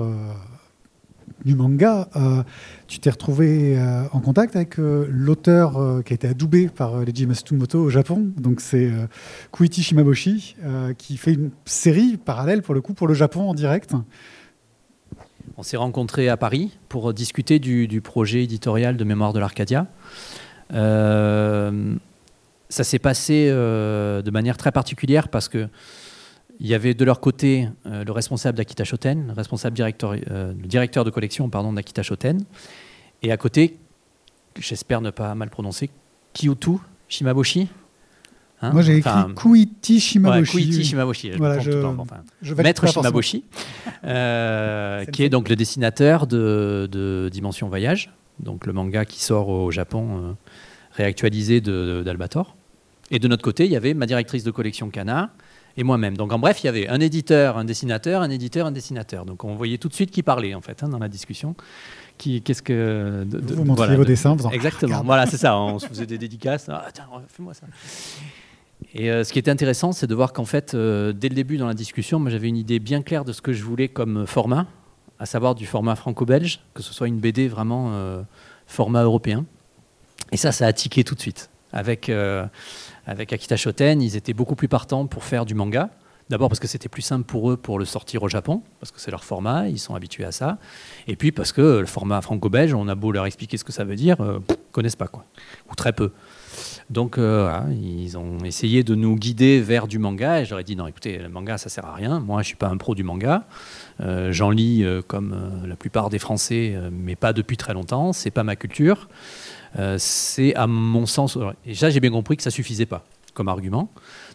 [1.44, 2.42] du manga, euh,
[2.86, 7.26] tu t'es retrouvé euh, en contact avec euh, l'auteur qui a été adoubé par Leiji
[7.26, 8.30] Matsumoto au Japon.
[8.36, 8.90] Donc c'est
[9.52, 10.56] Kuichi Shimaboshi
[10.96, 13.94] qui fait une série parallèle pour le coup pour le Japon en direct.
[15.56, 19.86] On s'est rencontrés à Paris pour discuter du projet éditorial de Mémoire de l'Arcadia.
[20.70, 21.70] ça
[22.68, 25.68] s'est passé de manière très particulière parce que
[26.60, 30.52] il y avait de leur côté euh, le responsable d'Akita Shoten, le responsable directeur, euh,
[30.52, 32.44] le directeur de collection pardon, d'Akita Shoten,
[33.22, 33.76] et à côté,
[34.58, 35.90] j'espère ne pas mal prononcer,
[36.32, 37.68] Kyutu Shimaboshi.
[38.60, 40.56] Hein Moi j'ai écrit Kuiti Shimaboshi.
[40.56, 41.30] Ouais, Kuiti Shimaboshi,
[42.56, 43.44] Maître Shimaboshi,
[44.04, 49.48] euh, qui est donc le dessinateur de, de, Dimension Voyage, donc le manga qui sort
[49.48, 50.36] au Japon
[50.92, 52.56] réactualisé d'Albator.
[53.12, 55.30] Et de notre côté, il y avait ma directrice de collection Kana,
[55.78, 56.16] et moi-même.
[56.16, 59.24] Donc en bref, il y avait un éditeur, un dessinateur, un éditeur, un dessinateur.
[59.24, 61.54] Donc on voyait tout de suite qui parlait en fait hein, dans la discussion.
[62.18, 65.04] Qui, qu'est-ce que vous montriez vos dessins, exactement.
[65.04, 65.56] voilà, c'est ça.
[65.56, 66.68] On se faisait des dédicaces.
[66.68, 67.66] Ah, tiens, fais-moi ça.
[68.92, 71.58] Et euh, ce qui était intéressant, c'est de voir qu'en fait, euh, dès le début
[71.58, 74.26] dans la discussion, moi j'avais une idée bien claire de ce que je voulais comme
[74.26, 74.66] format,
[75.20, 78.22] à savoir du format franco-belge, que ce soit une BD vraiment euh,
[78.66, 79.44] format européen.
[80.32, 82.10] Et ça, ça a tiqué tout de suite avec
[83.06, 85.90] avec Akita Shoten, ils étaient beaucoup plus partants pour faire du manga.
[86.28, 89.00] D'abord parce que c'était plus simple pour eux pour le sortir au Japon, parce que
[89.00, 90.58] c'est leur format, ils sont habitués à ça.
[91.06, 93.84] Et puis parce que le format franco-belge, on a beau leur expliquer ce que ça
[93.84, 94.38] veut dire, euh,
[94.70, 95.24] connaissent pas, quoi,
[95.70, 96.12] ou très peu.
[96.90, 100.40] Donc euh, ils ont essayé de nous guider vers du manga.
[100.40, 102.20] Et j'aurais dit non écoutez le manga ça sert à rien.
[102.20, 103.44] Moi je suis pas un pro du manga.
[104.00, 108.12] Euh, j'en lis euh, comme la plupart des Français mais pas depuis très longtemps.
[108.12, 109.08] C'est pas ma culture
[109.98, 113.04] c'est à mon sens et ça j'ai bien compris que ça suffisait pas
[113.34, 113.90] comme argument.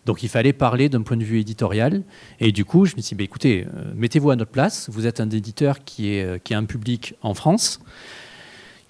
[0.05, 2.03] Donc il fallait parler d'un point de vue éditorial.
[2.39, 3.65] Et du coup je me suis dit bah, écoutez
[3.95, 4.89] mettez-vous à notre place.
[4.89, 7.81] Vous êtes un éditeur qui, est, qui a un public en France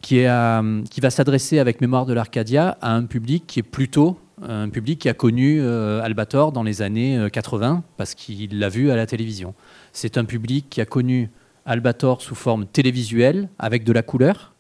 [0.04, 3.64] qui, est, euh, qui va s'adresser avec Mémoire de l'Arcadia à un public qui est
[3.64, 8.60] plutôt un public qui a connu euh, Albator dans les années 80 euh, parce qu'il
[8.60, 9.56] l'a vu à la télévision.
[9.94, 11.30] C'est un public qui a connu
[11.66, 14.53] Albator sous forme télévisuelle avec de la couleur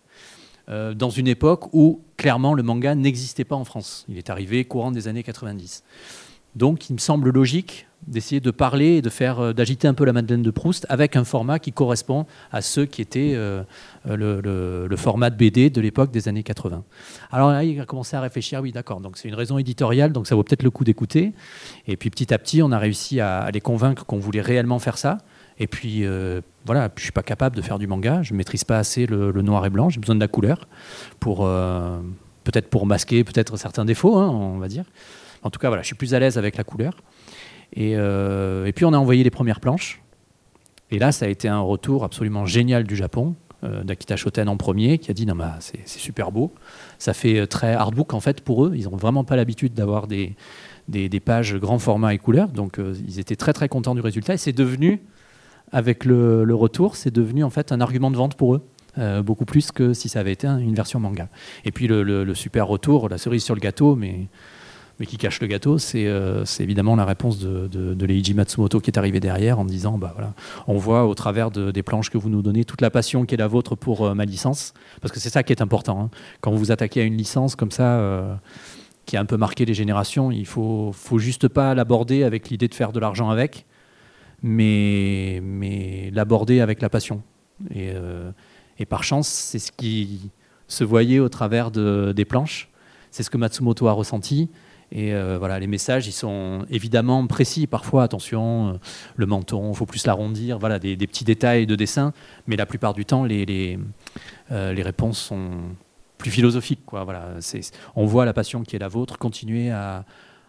[0.67, 4.05] dans une époque où clairement le manga n'existait pas en France.
[4.07, 5.83] Il est arrivé courant des années 90.
[6.55, 10.05] Donc il me semble logique d'essayer de parler et de faire euh, d'agiter un peu
[10.05, 13.63] la Madeleine de Proust avec un format qui correspond à ceux qui étaient euh,
[14.07, 16.83] euh, le, format de BD de l'époque des années 80.
[17.31, 20.27] Alors là, il a commencé à réfléchir, oui d'accord, donc c'est une raison éditoriale, donc
[20.27, 21.33] ça vaut peut-être le coup d'écouter.
[21.87, 24.97] Et puis petit à petit, on a réussi à, les convaincre qu'on voulait réellement faire
[24.97, 25.17] ça.
[25.59, 26.05] Et puis
[26.65, 29.65] voilà, je suis pas capable de faire du manga, je maîtrise pas assez le, noir
[29.65, 30.67] et blanc, j'ai besoin de la couleur
[31.19, 31.47] pour
[32.43, 34.85] peut-être pour masquer peut-être certains défauts, hein, on va dire.
[35.43, 36.95] En tout cas, voilà, je suis plus à l'aise avec la couleur.
[37.77, 40.01] Euh, et, puis on a envoyé les premières planches.
[40.91, 44.57] Et là, ça a été un retour absolument génial du Japon, euh, d'Akita Shoten en
[44.57, 46.53] premier, qui a dit non, mais c'est super beau.
[46.99, 48.73] Ça fait euh, très hardbook en fait pour eux.
[48.75, 50.35] Ils n'ont vraiment pas l'habitude d'avoir des,
[50.87, 52.49] des, pages grand format et couleur.
[52.49, 54.35] Donc ils étaient très très contents du résultat.
[54.35, 55.01] Et c'est devenu,
[55.73, 58.61] avec le, retour, c'est devenu en fait un argument de vente pour eux.
[59.23, 61.27] beaucoup plus que si ça avait été une version manga.
[61.65, 64.27] Et puis le, super retour, la cerise sur le gâteau, mais
[65.05, 69.19] qui cache le gâteau, c'est euh, évidemment la réponse de, Leiji Matsumoto qui est arrivé
[69.19, 70.15] derrière en disant bah
[70.67, 73.37] on voit au travers des planches que vous nous donnez toute la passion qui est
[73.37, 75.99] la vôtre pour euh, ma licence, parce que c'est ça qui est important.
[75.99, 76.09] Hein.
[76.41, 78.35] Quand vous vous attaquez à une licence comme ça, euh,
[79.05, 82.67] qui a un peu marqué les générations, il faut, faut juste pas l'aborder avec l'idée
[82.67, 83.65] de faire de l'argent avec,
[84.43, 87.23] mais, mais l'aborder avec la passion.
[87.73, 87.93] Et,
[88.77, 90.31] et par chance, c'est ce qui
[90.67, 92.69] se voyait au travers de, des planches.
[93.11, 94.49] C'est ce que Matsumoto a ressenti.
[94.91, 97.65] Et euh, voilà, les messages, ils sont évidemment précis.
[97.65, 98.73] Parfois, attention, euh,
[99.15, 100.59] le menton, il faut plus l'arrondir.
[100.59, 102.13] Voilà, des, petits détails de dessin.
[102.45, 103.79] Mais la plupart du temps, les, les,
[104.51, 105.49] euh, les réponses sont
[106.19, 106.85] plus philosophiques.
[106.85, 107.03] Quoi.
[107.05, 107.37] Voilà,
[107.95, 109.17] on voit la passion qui est la vôtre.
[109.17, 110.05] Continuez à,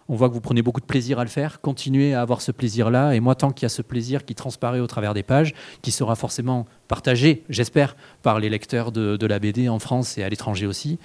[0.09, 1.61] on voit que vous prenez beaucoup de plaisir à le faire.
[1.61, 3.15] Continuez à avoir ce plaisir-là.
[3.15, 5.91] Et moi, tant qu'il y a ce plaisir qui transparaît au travers des pages, qui
[5.91, 10.67] sera forcément partagé, j'espère, par les lecteurs de, la BD en France et à l'étranger
[10.67, 10.99] aussi,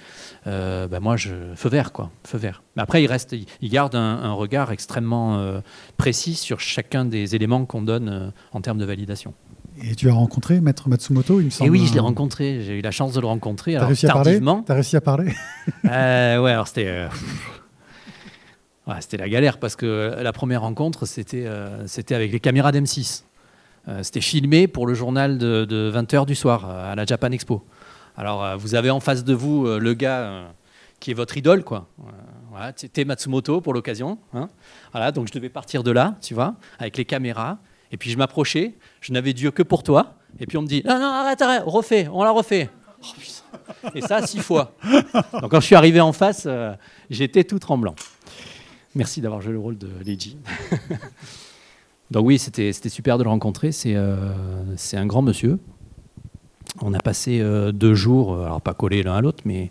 [0.46, 2.62] euh, bah, moi, je feu vert, quoi, feu vert.
[2.76, 5.60] Mais après, il reste, il garde un, regard extrêmement euh,
[5.96, 9.34] précis sur chacun des éléments qu'on donne euh, en termes de validation.
[9.82, 11.68] Et tu as rencontré Maître Matsumoto, il me semble.
[11.68, 12.62] Et oui, je l'ai rencontré.
[12.62, 13.74] J'ai eu la chance de le rencontrer.
[13.74, 15.32] T'as réussi, à parler T'as réussi à parler
[15.84, 17.08] Ouais, alors c'était
[19.00, 23.24] c'était la galère parce que la première rencontre, c'était euh, avec les caméras d'M6.
[23.88, 27.62] Euh, c'était filmé pour le journal de, 20h du soir euh, à la Japan Expo.
[28.16, 30.52] Alors, vous avez en face de vous le gars
[30.98, 31.86] qui est votre idole, quoi.
[32.76, 34.18] c'était Matsumoto pour l'occasion.
[34.34, 34.48] Hein.
[34.92, 37.58] Voilà, donc je devais partir de là, tu vois, avec les caméras.
[37.92, 40.16] Et puis je m'approchais, je n'avais Dieu que pour toi.
[40.38, 42.68] Et puis on me dit Non, non, arrête, arrête, refais, on la refait.
[43.02, 43.06] Oh,
[43.94, 44.74] Et ça, six fois.
[45.40, 46.46] Donc quand je suis arrivé en face,
[47.08, 47.94] j'étais tout tremblant.
[48.94, 50.36] Merci d'avoir joué le rôle de Leiji.
[52.10, 53.70] Donc oui, c'était super de le rencontrer.
[53.86, 54.32] Euh,
[54.76, 55.60] c'est un grand monsieur.
[56.82, 59.70] On a passé euh, deux jours, euh, alors pas collés l'un à l'autre, mais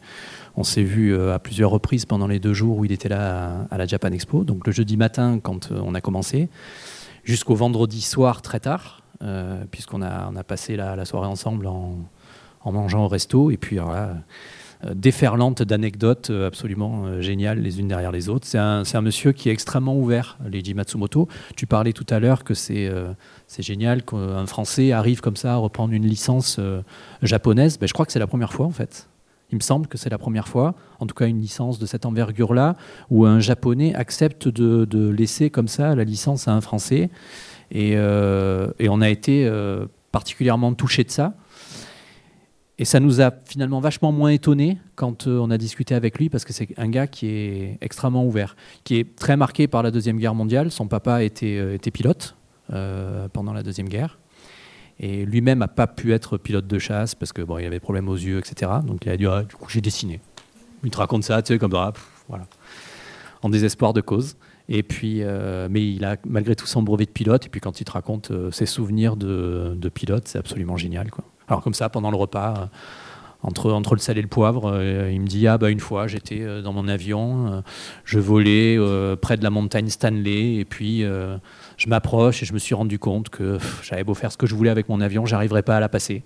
[0.55, 3.77] on s'est vu à plusieurs reprises pendant les deux jours où il était là à,
[3.77, 4.43] la Japan Expo.
[4.43, 6.49] Donc le jeudi matin, quand on a commencé,
[7.23, 9.03] jusqu'au vendredi soir très tard,
[9.71, 11.97] puisqu'on a, on a passé la, soirée ensemble en,
[12.61, 13.51] en, mangeant au resto.
[13.51, 14.13] Et puis voilà, euh,
[14.93, 18.47] déferlante d'anecdotes euh, absolument euh, géniales les unes derrière les autres.
[18.47, 21.27] C'est un, monsieur qui est extrêmement ouvert, Leiji Matsumoto.
[21.55, 22.91] Tu parlais tout à l'heure que c'est
[23.59, 26.59] génial qu'un Français arrive comme ça à reprendre une licence
[27.21, 27.77] japonaise.
[27.79, 29.07] Ben, je crois que c'est la première fois en fait.
[29.51, 32.05] Il me semble que c'est la première fois, en tout cas une licence de cette
[32.05, 32.75] envergure-là,
[33.09, 37.09] où un Japonais accepte de, laisser comme ça la licence à un Français.
[37.71, 39.49] Et, et on a été
[40.11, 41.33] particulièrement touché de ça.
[42.79, 46.29] Et ça nous a finalement vachement moins étonné quand euh, on a discuté avec lui,
[46.29, 49.91] parce que c'est un gars qui est extrêmement ouvert, qui est très marqué par la
[49.91, 50.71] Deuxième Guerre mondiale.
[50.71, 52.37] Son papa était, euh, pilote
[52.71, 54.17] euh, pendant la Deuxième Guerre.
[55.01, 58.07] Et lui-même n'a pas pu être pilote de chasse parce que bon, avait des problèmes
[58.07, 58.71] aux yeux, etc.
[58.85, 60.21] Donc il a dit ah, du coup j'ai dessiné.
[60.85, 61.91] Il te raconte ça, tu sais, comme ça,
[62.29, 62.47] voilà,
[63.41, 64.37] en désespoir de cause.
[64.69, 65.23] Et puis,
[65.69, 67.45] mais il a malgré tout son brevet de pilote.
[67.45, 71.25] Et puis quand il te raconte ses souvenirs de, de pilote, c'est absolument génial, quoi.
[71.49, 72.69] Alors comme ça, pendant le repas,
[73.41, 74.71] entre, entre le sel et le poivre.
[74.71, 77.61] Euh, il me dit Ah, bah, une fois, j'étais euh, dans mon avion, euh,
[78.05, 78.77] je volais
[79.21, 83.29] près de la montagne Stanley, et puis je m'approche et je me suis rendu compte
[83.29, 85.89] que j'avais beau faire ce que je voulais avec mon avion, j'arriverais pas à la
[85.89, 86.23] passer.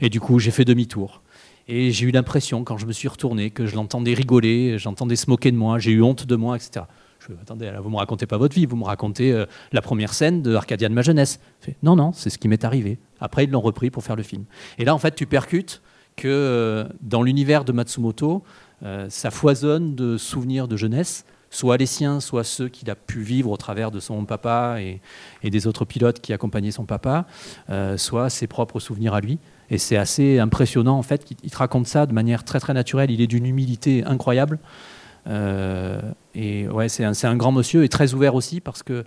[0.00, 1.22] Et du coup, j'ai fait demi-tour.
[1.68, 5.28] Et j'ai eu l'impression, quand je me suis retourné, que je l'entendais rigoler, j'entendais se
[5.28, 6.84] moquer de moi, j'ai eu honte de moi, etc.
[7.28, 10.42] Je attendez, là, vous me racontez pas votre vie, vous me racontez la première scène
[10.42, 11.40] de Arcadia de ma jeunesse.
[11.82, 12.98] non, non, c'est ce qui m'est arrivé.
[13.20, 14.44] Après, ils l'ont repris pour faire le film.
[14.78, 15.82] Et là, en fait, tu percutes
[16.16, 18.42] que euh, dans l'univers de Matsumoto,
[18.82, 23.20] euh, ça foisonne de souvenirs de jeunesse, soit les siens, soit ceux qu'il a pu
[23.20, 25.00] vivre au travers de son papa et,
[25.48, 27.26] des autres pilotes qui accompagnaient son papa,
[27.70, 29.38] euh, soit ses propres souvenirs à lui.
[29.70, 33.10] Et c'est assez impressionnant en fait qu'il te raconte ça de manière très très naturelle.
[33.10, 34.58] Il est d'une humilité incroyable.
[35.26, 39.04] Et ouais, c'est un, un, grand monsieur et très ouvert aussi parce que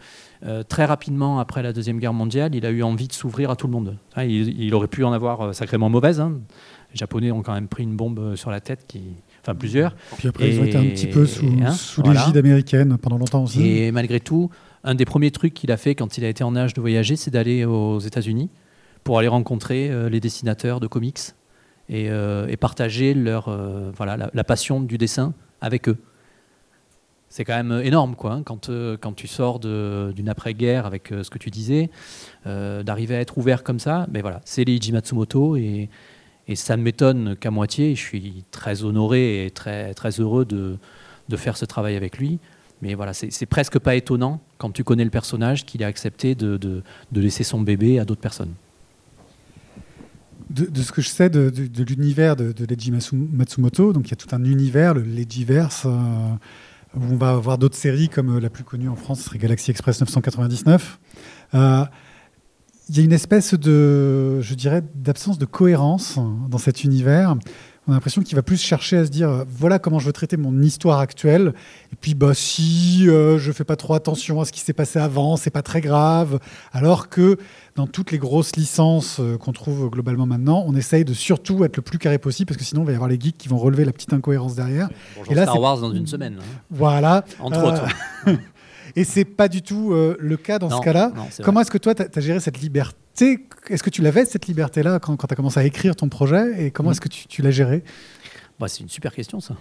[0.67, 3.67] très rapidement après la deuxième guerre mondiale, il a eu envie de s'ouvrir à tout
[3.67, 3.97] le monde.
[4.15, 6.19] Hein, il, aurait pu en avoir sacrément mauvaise.
[6.19, 6.39] Hein,
[6.91, 9.01] les Japonais ont quand même pris une bombe sur la tête, qui,
[9.41, 9.95] enfin plusieurs.
[10.17, 13.65] Puis après, ils ont été un petit peu sous, hein, l'égide américaine pendant longtemps aussi.
[13.65, 14.49] Et malgré tout,
[14.83, 17.15] un des premiers trucs qu'il a fait quand il a été en âge de voyager,
[17.15, 18.49] c'est d'aller aux États-Unis
[19.03, 21.19] pour aller rencontrer euh, les dessinateurs de comics
[21.89, 25.97] et, euh, partager leur, euh, voilà, la, passion du dessin avec eux.
[27.29, 31.37] C'est quand même énorme, quoi, hein, quand, quand tu sors d'une après-guerre avec ce que
[31.37, 31.91] tu disais,
[32.45, 34.07] d'arriver à être ouvert comme ça.
[34.11, 35.89] Mais voilà, c'est Leiji Matsumoto et,
[36.55, 37.93] ça ne m'étonne qu'à moitié.
[37.93, 40.79] Je suis très honoré et très, très heureux de,
[41.35, 42.39] faire ce travail avec lui.
[42.81, 46.81] Mais voilà, c'est presque pas étonnant quand tu connais le personnage qu'il ait accepté de,
[47.13, 48.53] laisser son bébé à d'autres personnes.
[50.49, 51.51] De, ce que je sais de,
[51.83, 55.89] l'univers de, Leiji Matsumoto, donc il y a tout un univers, le Leijiverse, euh,
[56.95, 59.69] où on va avoir d'autres séries comme euh, la plus connue en France, serait Galaxy
[59.69, 60.99] Express 999.
[61.53, 61.85] Euh,
[62.89, 66.17] il y a une espèce de, je dirais, d'absence de cohérence
[66.49, 67.35] dans cet univers.
[67.89, 70.37] On a l'impression qu'il va plus chercher à se dire voilà comment je veux traiter
[70.37, 71.53] mon histoire actuelle.
[71.91, 74.99] Et puis, bah, si euh, je fais pas trop attention à ce qui s'est passé
[74.99, 76.37] avant, c'est pas très grave.
[76.71, 77.37] Alors que
[77.75, 81.77] dans toutes les grosses licences euh, qu'on trouve globalement maintenant, on essaye de surtout être
[81.77, 83.57] le plus carré possible parce que sinon, il va y avoir les geeks qui vont
[83.57, 84.87] relever la petite incohérence derrière.
[85.27, 86.37] et là, Star Wars dans une semaine.
[86.39, 86.59] Hein.
[86.69, 87.25] Voilà.
[87.39, 87.87] Entre autres.
[88.95, 91.11] Et c'est pas du tout euh, le cas dans ce cas-là.
[91.43, 93.47] Comment est-ce que toi, tu as, géré cette liberté?
[93.69, 96.65] Est-ce que tu l'avais, cette liberté-là, quand, tu as commencé à écrire ton projet?
[96.65, 96.91] Et comment mm.
[96.93, 97.83] est-ce que tu, tu l'as géré?
[98.59, 99.55] Bah, c'est une super question, ça.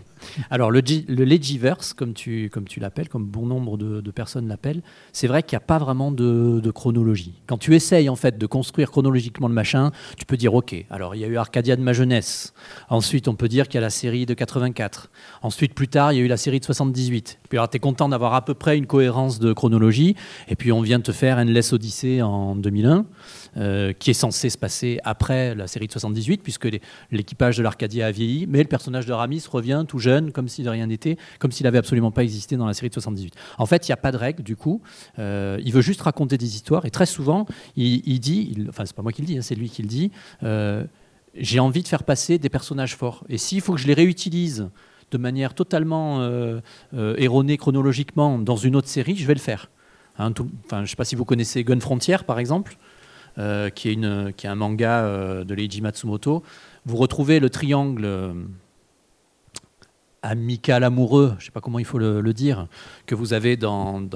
[0.50, 4.82] Alors, le, le Legiverse, comme tu, comme tu l'appelles, comme bon nombre de, personnes l'appellent,
[5.12, 7.34] c'est vrai qu'il n'y a pas vraiment de, chronologie.
[7.46, 11.14] Quand tu essayes, en fait, de construire chronologiquement le machin, tu peux dire, OK, alors
[11.14, 12.52] il y a eu Arcadia de ma jeunesse.
[12.88, 15.10] Ensuite, on peut dire qu'il y a la série de 84.
[15.42, 17.38] Ensuite, plus tard, il y a eu la série de 78.
[17.48, 20.16] Puis alors, tu es content d'avoir à peu près une cohérence de chronologie.
[20.48, 23.06] Et puis, on vient de te faire Endless Odyssey en 2001.
[23.56, 26.68] Euh, qui est censé se passer après la série de 78, puisque
[27.10, 30.62] l'équipage de l'Arcadia a vieilli, mais le personnage de Ramis revient tout jeune, comme si
[30.62, 33.34] de rien n'était, comme s'il n'avait absolument pas existé dans la série de 78.
[33.56, 34.82] En fait, il n'y a pas de règle, du coup.
[35.18, 38.94] Euh, il veut juste raconter des histoires, et très souvent, il, dit, il, enfin, c'est
[38.94, 40.10] pas moi qui le dis, hein, c'est lui qui le dit,
[40.42, 40.84] euh,
[41.34, 43.24] j'ai envie de faire passer des personnages forts.
[43.28, 44.68] Et s'il faut que je les réutilise
[45.10, 46.28] de manière totalement
[46.92, 49.70] erronée chronologiquement dans une autre série, je vais le faire.
[50.18, 50.32] Hein,
[50.70, 52.76] je ne sais pas si vous connaissez Gun Frontier, par exemple.
[53.38, 56.42] Euh, qui, est un manga euh, de Leiji Matsumoto,
[56.86, 58.32] vous retrouvez le triangle euh,
[60.22, 62.66] amical amoureux, je ne sais pas comment il faut le, dire,
[63.06, 64.08] que vous avez dans,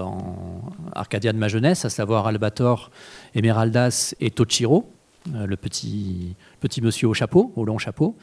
[0.93, 2.91] Arcadia de ma jeunesse, à savoir Albator,
[3.37, 4.91] Emeraldas et Tochiro,
[5.33, 6.35] le petit
[6.83, 8.17] monsieur au chapeau, au long chapeau.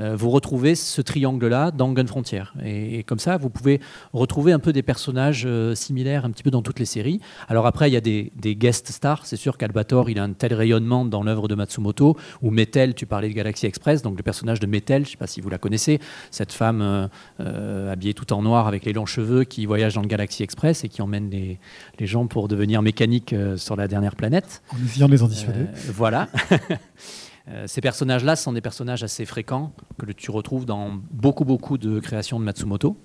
[0.00, 2.42] Euh, vous retrouvez ce triangle-là dans Gun Frontier.
[2.64, 3.80] Et, comme ça, vous pouvez
[4.12, 7.20] retrouver un peu des personnages euh, similaires un petit peu dans toutes les séries.
[7.48, 9.26] Alors après, il y a des, guest stars.
[9.26, 12.16] C'est sûr qu'Albator, il a un tel rayonnement dans l'œuvre de Matsumoto.
[12.42, 15.16] Ou Metel, tu parlais de Galaxy Express, donc le personnage de Metel, je ne sais
[15.16, 17.08] pas si vous la connaissez, cette femme
[17.40, 20.84] euh, habillée tout en noir avec les longs cheveux qui voyage dans le Galaxy Express
[20.84, 21.58] et qui emmène les,
[21.98, 24.62] les gens pour devenir mécaniques sur la dernière planète.
[24.72, 25.66] En essayant de les en dissuader.
[25.92, 26.28] voilà.
[27.50, 32.00] Euh, ces personnages-là sont des personnages assez fréquents que tu retrouves dans beaucoup, beaucoup de
[32.00, 32.96] créations de Matsumoto.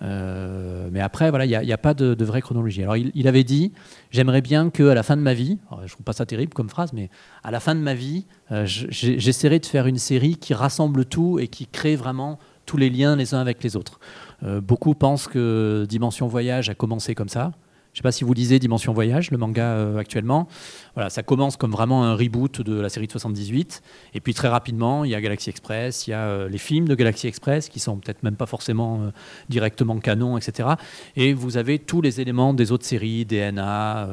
[0.00, 2.82] Euh, mais après, voilà, il n'y a, pas de, vraie chronologie.
[2.82, 3.72] Alors, il, avait dit
[4.12, 6.68] J'aimerais bien qu'à la fin de ma vie, je ne trouve pas ça terrible comme
[6.68, 7.10] phrase, mais
[7.42, 11.40] à la fin de ma vie, euh, j'essaierai de faire une série qui rassemble tout
[11.40, 13.98] et qui crée vraiment tous les liens les uns avec les autres.
[14.42, 17.52] beaucoup pensent que Dimension Voyage a commencé comme ça.
[17.98, 20.46] Je ne sais pas si vous lisez Dimension Voyage, le manga euh, actuellement.
[20.94, 23.82] Voilà, ça commence comme vraiment un reboot de la série de 78.
[24.14, 26.86] Et puis très rapidement, il y a Galaxy Express, il y a euh, les films
[26.86, 29.10] de Galaxy Express qui sont peut-être même pas forcément euh,
[29.48, 30.68] directement canon, etc.
[31.16, 34.08] Et vous avez tous les éléments des autres séries, DNA,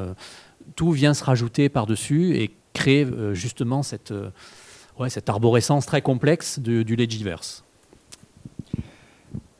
[0.74, 4.12] tout vient se rajouter par-dessus et créer justement cette
[4.98, 7.65] ouais, cette arborescence très complexe du, du Legiverse.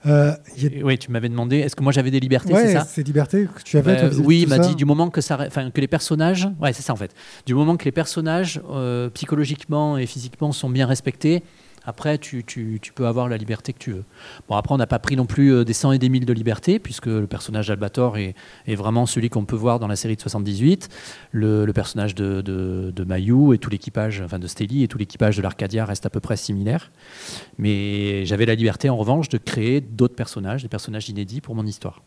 [0.06, 2.86] Euh, a- Oui, tu m'avais demandé, est-ce que moi j'avais des libertés, Ouais, c'est ça
[2.88, 3.94] c'est liberté que tu avais.
[3.94, 6.72] Bah, toi, oui, il m'a dit du moment que ça, enfin que les personnages, ouais,
[6.72, 7.12] c'est ça en fait.
[7.46, 11.42] Du moment que les personnages euh, psychologiquement et physiquement sont bien respectés,
[11.86, 12.44] après tu,
[12.94, 14.04] peux avoir la liberté que tu veux.
[14.48, 16.32] Bon, après on n'a pas pris non plus euh, des 100 et des 1000 de
[16.32, 18.34] liberté puisque le personnage d'Albator est,
[18.68, 20.88] vraiment celui qu'on peut voir dans la série de 78.
[21.32, 25.42] Le, le personnage de Mayu et tout l'équipage, enfin de Steli et tout l'équipage de
[25.42, 26.90] l'Arcadia reste à peu près similaire.
[27.58, 31.64] Mais j'avais la liberté en revanche de créer d'autres personnages, des personnages inédits pour mon
[31.64, 32.02] histoire.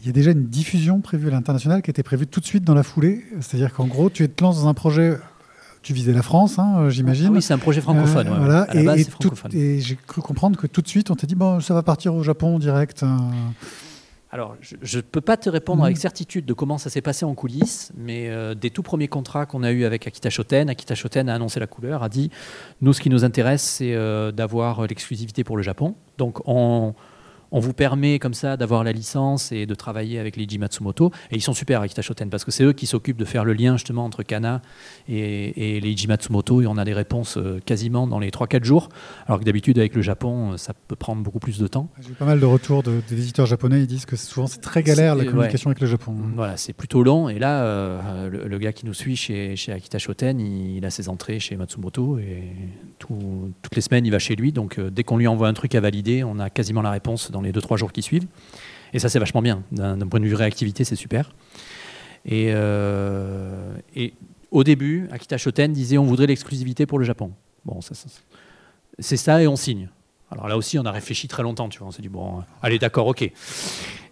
[0.00, 2.62] Il y a déjà une diffusion prévue à l'international qui était prévue tout de suite
[2.62, 3.24] dans la foulée.
[3.40, 5.16] C'est-à-dire qu'en gros, tu te lances dans un projet.
[5.88, 7.28] Tu visais la France, hein, euh, j'imagine.
[7.30, 8.26] Ah oui, c'est un projet francophone.
[8.26, 8.44] Euh, ouais, ouais.
[8.44, 8.60] voilà.
[8.64, 9.50] À la et, base, et c'est tout- francophone.
[9.54, 12.14] et j'ai cru comprendre que tout de suite, on t'a dit bon, ça va partir
[12.14, 13.04] au Japon direct.
[13.04, 13.16] euh.
[14.30, 17.32] Alors, je ne peux pas te répondre avec certitude de comment ça s'est passé en
[17.32, 21.30] coulisses, mais euh, des tout premiers contrats qu'on a eu avec Akita Shoten, Akita Shoten
[21.30, 22.30] a annoncé la couleur, a dit
[22.82, 25.94] nous, ce qui nous intéresse, c'est euh, d'avoir l'exclusivité pour le Japon.
[26.18, 26.92] Donc, on,
[27.52, 31.10] on vous permet comme ça d'avoir la licence et de travailler avec Leiji Matsumoto.
[31.30, 33.52] Et ils sont super, Akita Shoten, parce que c'est eux qui s'occupent de faire le
[33.54, 34.60] lien justement entre Kana
[35.08, 36.62] et, et Leiji Matsumoto.
[36.62, 38.88] Et on a des réponses euh, quasiment dans les 3-4 jours,
[39.26, 41.88] alors que d'habitude, avec le Japon, euh, ça peut prendre beaucoup plus de temps.
[42.00, 43.80] J'ai eu pas mal de retours de- des éditeurs japonais.
[43.80, 46.14] Ils disent que souvent c'est très galère la communication avec le Japon.
[46.34, 47.28] Voilà, c'est plutôt long.
[47.28, 50.84] Et là, euh, le, le gars qui nous suit chez, chez Akita Shoten, il, il
[50.84, 52.42] a ses entrées chez Matsumoto et
[52.98, 54.52] tout- toutes les semaines, il va chez lui.
[54.52, 57.30] Donc, euh, dès qu'on lui envoie un truc à valider, on a quasiment la réponse
[57.30, 58.26] dans les 2-3 jours qui suivent.
[58.92, 59.62] Et ça, c'est vachement bien.
[59.72, 61.32] D'un point de vue réactivité, c'est super.
[62.24, 64.14] Et, euh, et
[64.50, 67.32] au début, Akita Shoten disait on voudrait l'exclusivité pour le Japon.
[67.64, 67.80] Bon,
[68.98, 69.88] c'est ça et on signe.
[70.30, 71.88] Alors là aussi, on a réfléchi très longtemps, tu vois.
[71.88, 73.30] On s'est dit, bon, allez, d'accord, ok.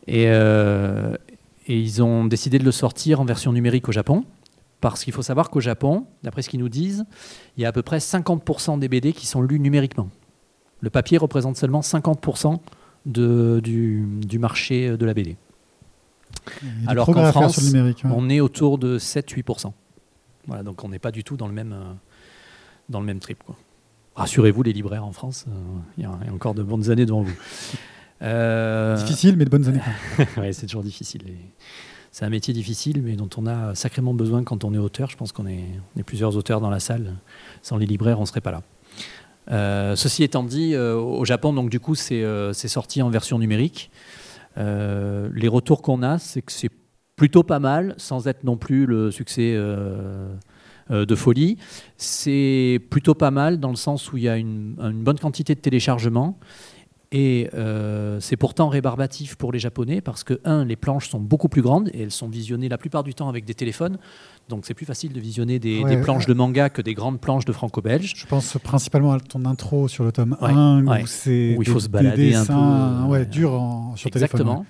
[0.09, 1.17] Euh,
[1.67, 4.25] et ils ont décidé de le sortir en version numérique au Japon.
[4.81, 7.07] Parce qu'il faut savoir qu'au Japon, d'après ce qu'ils nous disent,
[7.57, 10.09] il y a à peu près 50% des BD qui sont lus numériquement.
[10.81, 12.59] Le papier représente seulement 50%
[13.07, 15.37] de, du, du marché de la BD.
[16.87, 18.03] Alors qu'en France, numérique.
[18.05, 18.11] ouais.
[18.14, 19.73] On est autour de 7-8%.
[20.47, 21.92] Voilà, donc on n'est pas du tout dans le même, euh,
[22.88, 23.42] dans le même trip.
[24.14, 25.53] Rassurez-vous, les libraires en France, euh,
[25.99, 27.35] il y, a il y a encore de bonnes années devant vous.
[28.23, 29.83] Euh, Difficile, mais de bonnes années.
[30.38, 31.21] ouais, c'est toujours difficile.
[32.11, 35.11] C'est un métier difficile, mais dont on a sacrément besoin quand on est auteur.
[35.11, 35.64] Je pense qu'on est,
[35.95, 37.12] on est plusieurs auteurs dans la salle.
[37.61, 38.62] Sans les libraires, on ne serait pas là.
[39.50, 43.38] Euh, ceci étant dit, euh, au Japon, donc du coup, c'est euh, sorti en version
[43.38, 43.90] numérique.
[44.56, 46.70] Les retours qu'on a, c'est que c'est
[47.14, 51.59] plutôt pas mal, sans être non plus le succès de folie.
[51.98, 55.61] C'est plutôt pas mal dans le sens où il y a une bonne quantité de
[55.61, 56.38] téléchargements.
[57.12, 61.49] Et euh, c'est pourtant rébarbatif pour les Japonais parce que, un, les planches sont beaucoup
[61.49, 63.99] plus grandes et elles sont visionnées la plupart du temps avec des téléphones.
[64.49, 67.21] Donc c'est plus facile de visionner des, Ouais, des planches de manga que des grandes
[67.21, 68.12] planches de franco-belge.
[68.16, 71.03] Je pense principalement à ton intro sur le tome Ouais, 1 ouais.
[71.03, 72.53] où c'est Où il des- faut se balader un peu,
[73.11, 74.40] ouais, euh, durs en- sur téléphone.
[74.40, 74.66] Exactement.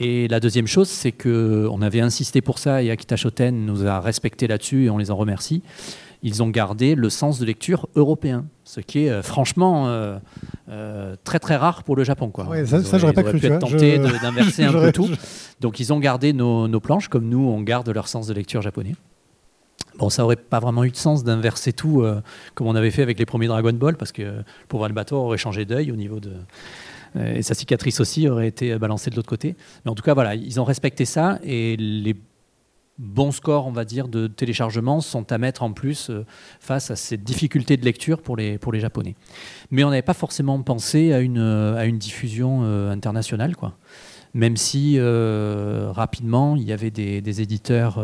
[0.00, 3.84] Et la deuxième chose, c'est que on avait insisté pour ça et Akita Shoten nous
[3.86, 5.62] a respecté là-dessus et on les en remercie.
[6.22, 10.18] Ils ont gardé le sens de lecture européen, ce qui est euh, franchement euh,
[10.68, 12.30] euh, très très rare pour le Japon.
[12.30, 12.46] Quoi.
[12.48, 14.64] Ouais, ça- Ils ça, auraient- j'aurais pas ils auraient cru, pu être tentés Je- d'inverser
[14.64, 15.08] un peu J'aurais- tout.
[15.60, 18.62] Donc ils ont gardé nos, nos planches comme nous, on garde leur sens de lecture
[18.62, 18.96] japonais.
[19.98, 22.04] Bon, ça aurait pas vraiment eu de sens d'inverser tout
[22.54, 25.38] comme on avait fait avec les premiers Dragon Ball, parce que le pauvre Albator aurait
[25.38, 26.32] changé d'œil au niveau de.
[27.18, 29.56] et sa cicatrice aussi aurait été balancée de l'autre côté.
[29.84, 32.14] Mais en tout cas, voilà, ils ont respecté ça et les
[32.98, 36.26] bons scores, on va dire, de téléchargement sont à mettre en plus euh,
[36.60, 39.14] face à cette difficulté de lecture pour les, pour les Japonais.
[39.70, 43.76] Mais on n'avait pas forcément pensé à une, à une diffusion euh, internationale, quoi.
[44.34, 47.98] Même si euh, rapidement, il y avait des, des éditeurs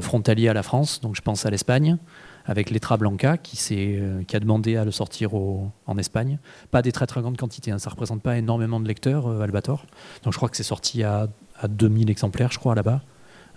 [0.00, 1.96] frontaliers à la France, donc je pense à l'Espagne,
[2.44, 6.38] avec Letra Blanca qui, qui a demandé à le sortir en Espagne.
[6.70, 9.86] Pas des très très grandes quantités, hein, ça ne représente pas énormément de lecteurs, Albator.
[10.22, 11.28] Donc je crois que c'est sorti à,
[11.58, 13.00] à 2000 exemplaires, je crois, là-bas.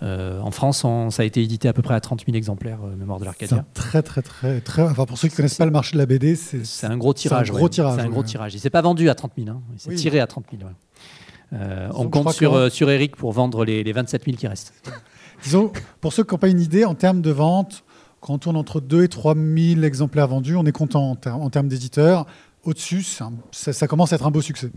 [0.04, 2.80] Euh, en France, on- ça a été édité à peu près à 30 000 exemplaires,
[2.84, 3.58] euh, Mémoire de C'est l'Arcadia.
[3.60, 4.82] un très très très très.
[4.84, 7.14] Enfin pour ceux qui connaissent pas le marché de la BD, c'est C'est un gros
[7.14, 7.52] tirage.
[7.52, 7.70] gros ouais.
[7.70, 8.26] tirage, C'est un gros ouais.
[8.28, 8.54] tirage.
[8.54, 9.50] Il s'est pas vendu à 30 000.
[9.50, 9.62] hein.
[9.74, 9.96] Il s'est Oui.
[9.96, 10.64] tiré à 30 000.
[10.64, 10.70] ouais.
[11.54, 14.48] Euh, on compte sur, que- euh, sur Eric pour vendre les, les 27 000 qui
[14.48, 14.74] restent.
[15.44, 15.72] Disons,
[16.02, 17.84] pour ceux qui n'ont pas une idée, en termes de vente,
[18.22, 21.36] quand on tourne entre 2 et 3 000 exemplaires vendus, on est content en, ter-
[21.36, 22.26] en termes d'éditeurs.
[22.64, 24.72] Au-dessus, c'est un- ça, ça commence à être un beau succès.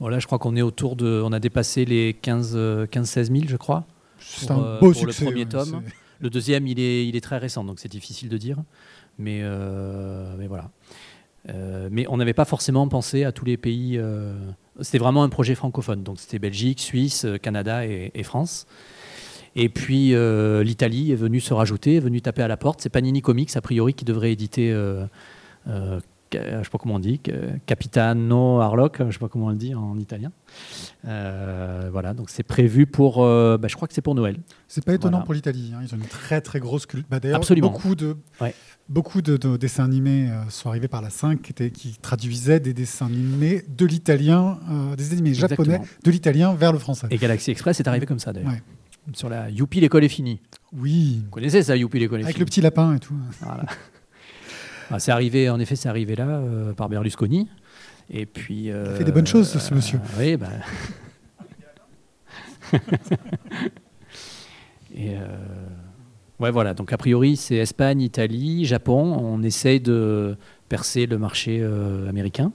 [0.00, 1.22] Voilà, je crois qu'on est autour de.
[1.24, 3.84] On a dépassé les 15 euh, 15-16 000, je crois.
[4.18, 5.24] C'est un euh, beau pour le succès.
[5.26, 5.82] premier ouais, tome.
[6.20, 8.56] Le deuxième, il est, il est très récent, donc c'est difficile de dire.
[9.18, 10.70] Mais, euh, mais voilà.
[11.48, 13.96] Euh, mais on n'avait pas forcément pensé à tous les pays.
[13.96, 14.34] euh,
[14.80, 16.02] C'était vraiment un projet francophone.
[16.02, 18.66] Donc c'était Belgique, Suisse, euh, Canada et, et France.
[19.56, 22.80] Et puis euh, l'Italie est venue se rajouter, est venue taper à la porte.
[22.82, 25.04] C'est Panini Comics, a priori, qui devrait éditer, euh,
[25.68, 26.00] euh,
[26.32, 27.20] je sais pas comment on dit,
[27.66, 30.32] Capitano Harlock, je sais pas comment on le dit en italien.
[31.06, 34.36] Euh, voilà, donc c'est prévu pour, euh, bah, je crois que c'est pour Noël.
[34.68, 35.24] C'est pas étonnant Voilà.
[35.24, 35.72] pour l'Italie.
[35.74, 35.80] hein.
[35.82, 37.06] Ils ont une très très grosse culture.
[37.10, 37.68] Bah, D'ailleurs, Absolument.
[37.70, 38.54] beaucoup de Ouais.
[38.88, 41.40] beaucoup de, de dessins animés euh, sont arrivés par la 5
[41.72, 46.78] qui, traduisaient des dessins animés de l'italien, euh, des animés japonais de l'italien vers le
[46.78, 47.06] français.
[47.10, 48.50] Et Galaxy Express est arrivé comme ça d'ailleurs.
[48.52, 48.62] Ouais.
[49.14, 50.40] Sur la Youpi, l'école est finie.
[50.72, 53.14] Oui, Vous connaissez ça, Youpi, l'école est avec finie le petit lapin et tout.
[53.40, 53.64] Voilà.
[54.90, 57.48] Ah, c'est arrivé, en effet, c'est arrivé là euh, par Berlusconi.
[58.10, 58.70] Et puis.
[58.70, 60.00] euh, fait des bonnes choses, ce monsieur.
[60.18, 60.48] oui, bah.
[64.94, 65.20] Et euh,
[66.40, 66.74] ouais, voilà.
[66.74, 69.16] Donc a priori, c'est Espagne, Italie, Japon.
[69.18, 70.36] On essaye de
[70.68, 72.52] percer le marché euh, américain.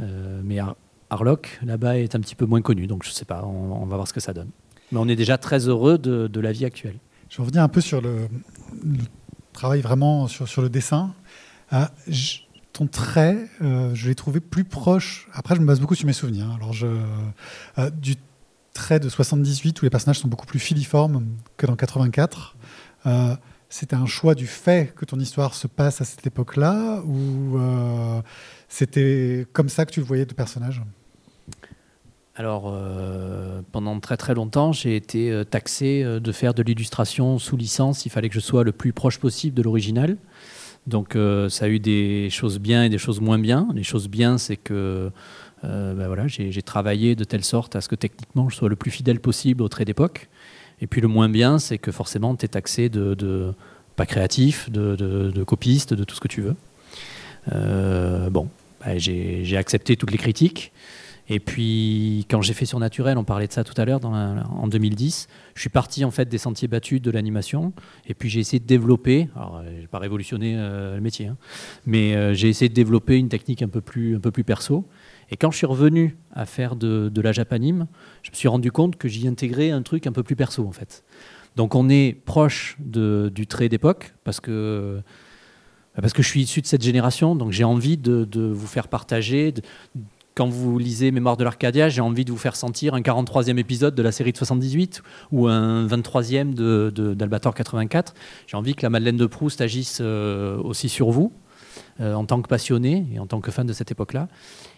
[0.00, 0.76] Euh, mais Har-
[1.08, 2.86] Harlock, là-bas, est un petit peu moins connu.
[2.86, 3.44] Donc je sais pas.
[3.44, 4.50] On, on va voir ce que ça donne.
[4.92, 6.96] Mais on est déjà très heureux de, de la vie actuelle.
[7.30, 8.26] Je revenir un peu sur le,
[8.84, 8.98] le
[9.52, 11.14] travail vraiment sur, sur le dessin.
[11.70, 11.92] Ah,
[12.72, 15.28] ton trait, euh, je l'ai trouvé plus proche.
[15.32, 16.46] Après, je me base beaucoup sur mes souvenirs.
[16.50, 16.56] hein.
[16.56, 18.16] Alors, euh, du
[18.72, 22.56] trait de 78 où les personnages sont beaucoup plus filiformes que dans 84.
[23.06, 23.36] Euh,
[23.68, 28.20] c'était un choix du fait que ton histoire se passe à cette époque-là ou euh,
[28.68, 30.82] c'était comme ça que tu le voyais de personnage?
[32.34, 32.74] Alors,
[33.70, 38.06] pendant très très longtemps, j'ai été taxé de faire de l'illustration sous licence.
[38.06, 40.16] Il fallait que je sois le plus proche possible de l'original.
[40.86, 43.68] Donc, euh, ça a eu des choses bien et des choses moins bien.
[43.74, 45.10] Les choses bien, c'est que
[45.64, 48.76] euh, ben voilà, j'ai travaillé de telle sorte à ce que techniquement je sois le
[48.76, 50.28] plus fidèle possible au trait d'époque.
[50.80, 53.52] Et puis le moins bien, c'est que forcément, tu es taxé de,
[53.96, 56.56] pas créatif, de, copiste, de tout ce que tu veux.
[57.52, 58.48] Euh, bon,
[58.84, 60.72] ben, j'ai accepté toutes les critiques.
[61.32, 65.28] Et puis, quand j'ai fait Surnaturel, on parlait de ça tout à l'heure, en 2010,
[65.54, 67.72] je suis parti en fait des sentiers battus de l'animation.
[68.08, 71.36] Et puis, j'ai essayé de développer, alors, je n'ai pas révolutionné euh, le métier, hein,
[71.86, 74.88] mais euh, j'ai essayé de développer une technique un peu plus, un peu plus perso.
[75.30, 77.86] Et quand je suis revenu à faire de, la japanime,
[78.24, 80.72] je me suis rendu compte que j'y intégrais un truc un peu plus perso, en
[80.72, 81.04] fait.
[81.54, 85.00] Donc, on est proche du trait d'époque, parce que
[86.00, 89.52] parce que je suis issu de cette génération, donc j'ai envie de, vous faire partager.
[90.34, 93.94] Quand vous lisez Mémoire de l'Arcadia, j'ai envie de vous faire sentir un 43e épisode
[93.94, 95.02] de la série de 78
[95.32, 98.14] ou un 23e de, de- d'Albator 84.
[98.46, 101.32] J'ai envie que la Madeleine de Proust agisse euh, aussi sur vous,
[102.00, 104.28] euh, en tant que passionné et en tant que fan de cette époque-là.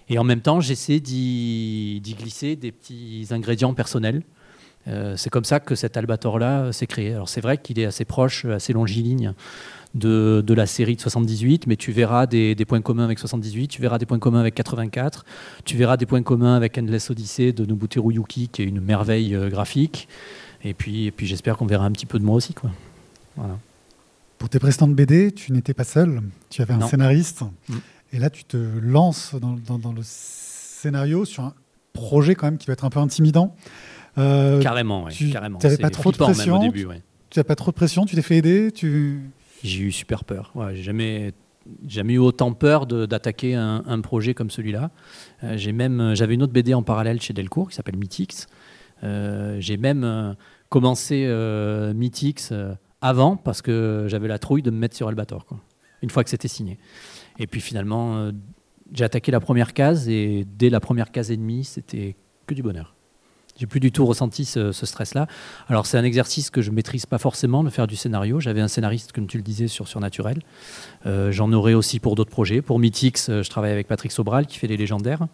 [0.09, 4.23] Et en même temps, j'essaie d'y, glisser des petits ingrédients personnels.
[4.89, 7.13] Euh, c'est comme ça que cet Albator-là s'est créé.
[7.13, 9.33] Alors c'est vrai qu'il est assez proche, assez longiligne
[9.95, 13.69] de, de la série de 78, mais tu verras des, des points communs avec 78,
[13.69, 15.25] tu verras des points communs avec 84,
[15.65, 19.35] tu verras des points communs avec Endless Odyssey de Nobuteru Yuki, qui est une merveille
[19.35, 20.09] euh, graphique.
[20.65, 22.55] Et puis, et puis j'espère qu'on verra un petit peu de moi aussi.
[22.55, 22.71] Quoi.
[23.37, 23.59] Voilà.
[24.39, 26.21] Pour tes précédentes BD, tu n'étais pas seul,
[26.51, 26.89] tu avais un Non.
[26.89, 27.43] scénariste.
[27.69, 27.75] Mm.
[28.15, 31.55] Et là, tu te lances dans, dans- dans le scénario sur un
[31.93, 33.55] projet quand même qui va être un peu intimidant.
[34.19, 36.85] Euh, carrément, ouais, tu- C'est pas trop de pression, au début.
[36.87, 37.03] ouais.
[37.31, 39.21] tu n'as pas trop de pression, tu t'es fait aider, tu...
[39.63, 40.51] J'ai eu super peur.
[40.55, 41.33] Ouais, j'ai jamais,
[42.15, 44.91] eu autant peur d'attaquer un, projet comme celui-là.
[45.45, 48.47] Euh, j'ai même, j'avais une autre BD en parallèle chez Delcourt qui s'appelle Mythix.
[49.05, 50.33] Euh, j'ai même euh,
[50.73, 51.93] commencé euh,
[52.53, 55.45] euh, avant parce que j'avais la trouille de me mettre sur Albator.
[56.01, 56.79] Une fois que c'était signé.
[57.39, 58.33] Et puis finalement, euh,
[58.93, 62.63] j'ai attaqué la première case et dès la première case et demie, c'était que du
[62.63, 62.95] bonheur.
[63.59, 65.27] J'ai plus du tout ressenti ce, stress-là.
[65.69, 68.41] Alors c'est un exercice que je maîtrise pas forcément de faire du scénario.
[68.41, 70.41] J'avais un scénariste, comme tu le disais, sur Surnaturel.
[71.07, 72.63] Euh, J'en aurai aussi pour d'autres projets.
[72.63, 75.27] Pour Mythix, euh, je travaille avec Patrick Sobral qui fait les légendaires.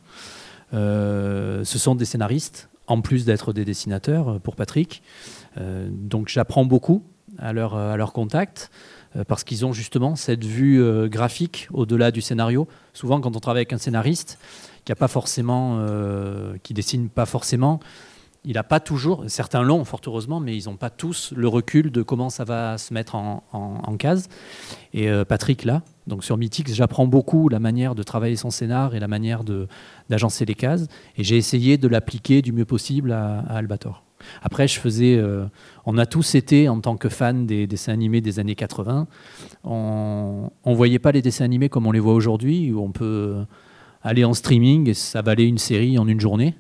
[0.75, 5.03] Euh, ce sont des scénaristes, en plus d'être des dessinateurs pour Patrick.
[5.91, 7.03] Donc j'apprends beaucoup
[7.39, 8.71] à leur, contact
[9.27, 12.69] parce qu'ils ont justement cette vue graphique au-delà du scénario.
[12.93, 14.39] Souvent, quand on travaille avec un scénariste
[14.85, 15.85] qui a pas forcément,
[16.63, 17.81] qui dessine pas forcément,
[18.45, 21.91] il n'a pas toujours, certains l'ont fort heureusement, mais ils n'ont pas tous le recul
[21.91, 24.29] de comment ça va se mettre en, case.
[24.95, 28.95] Et euh, Patrick là, donc sur Mythix, j'apprends beaucoup la manière de travailler son scénar
[28.95, 29.43] et la manière
[30.09, 30.87] d'agencer les cases.
[31.17, 34.05] Et j'ai essayé de l'appliquer du mieux possible à, Albator.
[34.43, 35.17] Après, je faisais.
[35.17, 35.47] euh,
[35.85, 39.07] on a tous été, en tant que fans des dessins animés des années 80,
[39.65, 43.45] on ne voyait pas les dessins animés comme on les voit aujourd'hui, où on peut
[44.03, 46.55] aller en streaming et ça valait une série en une journée.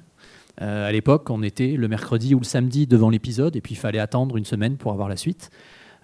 [0.61, 3.79] Euh, à l'époque, on était le mercredi ou le samedi devant l'épisode et puis il
[3.79, 5.51] fallait attendre une semaine pour avoir la suite.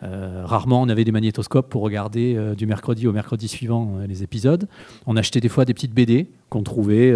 [0.02, 4.22] Euh, rarement on avait des magnétoscopes pour regarder euh, du mercredi au mercredi suivant les
[4.22, 4.68] épisodes.
[5.06, 7.12] On achetait des fois des petites BD qu'on trouvait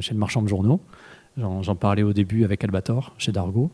[0.00, 0.80] chez le marchand de journaux.
[1.36, 3.70] J'en parlais au début avec Albator, chez Dargo.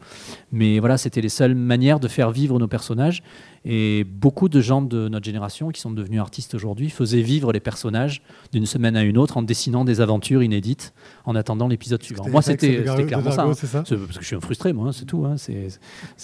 [0.52, 3.22] Mais voilà, c'était les seules manières de faire vivre nos personnages.
[3.64, 7.58] Et beaucoup de gens de notre génération qui sont devenus artistes aujourd'hui faisaient vivre les
[7.58, 10.94] personnages d'une semaine à une autre en dessinant des aventures inédites
[11.24, 12.28] en attendant l'épisode suivant.
[12.28, 13.42] Moi, c'était clairement ça.
[13.42, 13.54] Hein.
[13.54, 13.82] ça?
[13.82, 15.24] Parce que je suis un frustré, moi, hein, c'est tout.
[15.24, 15.34] Hein.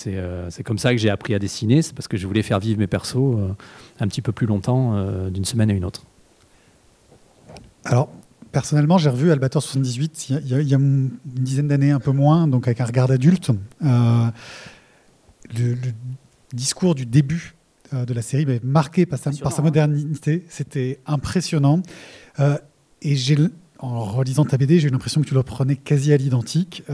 [0.07, 1.83] Euh, c'est comme ça que j'ai appris à dessiner.
[1.83, 3.49] C'est parce que je voulais faire vivre mes persos euh,
[3.99, 6.05] un petit peu plus longtemps euh, d'une semaine à une autre.
[7.85, 8.09] Alors,
[8.53, 12.69] Personnellement, j'ai revu Albator 78 il y a, une dizaine d'années, un peu moins, donc
[12.69, 13.51] avec un regard d'adulte.
[13.83, 14.27] Euh,
[15.57, 15.77] le,
[16.53, 17.55] discours du début
[17.95, 19.63] euh, de la série m'avait marqué par sa, hein.
[19.63, 20.45] modernité.
[20.51, 21.83] C'était impressionnant.
[22.41, 22.59] Euh,
[23.01, 23.39] et j'ai,
[23.79, 26.85] en relisant ta BD, j'ai eu l'impression que tu le prenais quasi à l'identique.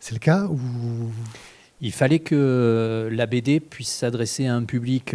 [0.00, 0.58] c'est le cas ou...
[1.82, 5.14] Il fallait que la BD puisse s'adresser à un public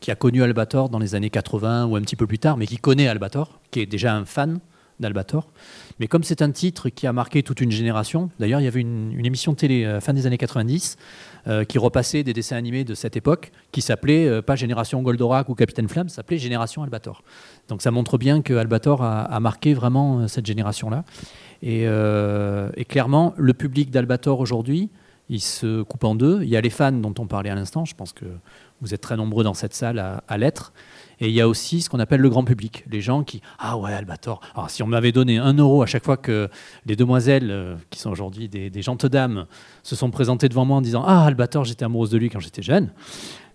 [0.00, 2.66] qui a connu Albator dans les années 80 ou un petit peu plus tard, mais
[2.66, 4.60] qui connaît Albator, qui est déjà un fan
[5.00, 5.48] d'Albator.
[5.98, 8.80] Mais comme c'est un titre qui a marqué toute une génération, d'ailleurs il y avait
[8.80, 10.96] une, émission de télé la fin des années 90
[11.46, 15.48] euh, qui repassait des dessins animés de cette époque, qui s'appelait euh, pas Génération Goldorak
[15.48, 17.22] ou Capitaine Flamme, s'appelait Génération Albator.
[17.68, 21.04] Donc ça montre bien que Albator a, marqué vraiment euh, cette génération-là.
[21.62, 21.86] Et,
[22.88, 24.88] clairement, le public d'Albator aujourd'hui,
[25.30, 26.42] il se coupe en deux.
[26.42, 28.26] Il y a les fans dont on parlait à l'instant, je pense que
[28.80, 30.72] vous êtes très nombreux dans cette salle à, l'être.
[31.20, 33.76] Et il y a aussi ce qu'on appelle le grand public, les gens qui ah
[33.76, 34.40] ouais Albator.
[34.54, 36.48] Alors si on m'avait donné un euro à chaque fois que
[36.86, 39.46] les demoiselles, euh, qui sont aujourd'hui des, des gentes dames,
[39.82, 42.62] se sont présentées devant moi en disant ah Albator, j'étais amoureuse de lui quand j'étais
[42.62, 42.90] jeune,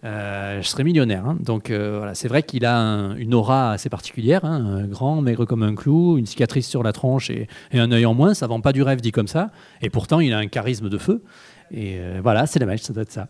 [0.05, 1.25] euh, je serais millionnaire.
[1.25, 1.37] Hein.
[1.41, 4.85] Donc euh, voilà, c'est vrai qu'il a une aura assez particulière, hein.
[4.87, 8.13] grand, maigre comme un clou, une cicatrice sur la tronche et, et un œil en
[8.13, 8.35] moins.
[8.35, 9.49] Ça vend pas du rêve dit comme ça.
[9.81, 11.23] Et pourtant, il a un charisme de feu.
[11.71, 13.27] Et voilà, c'est la mèche, ça doit être ça.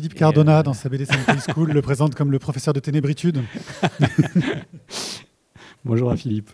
[0.00, 3.42] Philippe Cardona, euh, dans sa BD Sanitary School, le présente comme le professeur de ténébritude.
[5.84, 6.48] Bonjour à Philippe.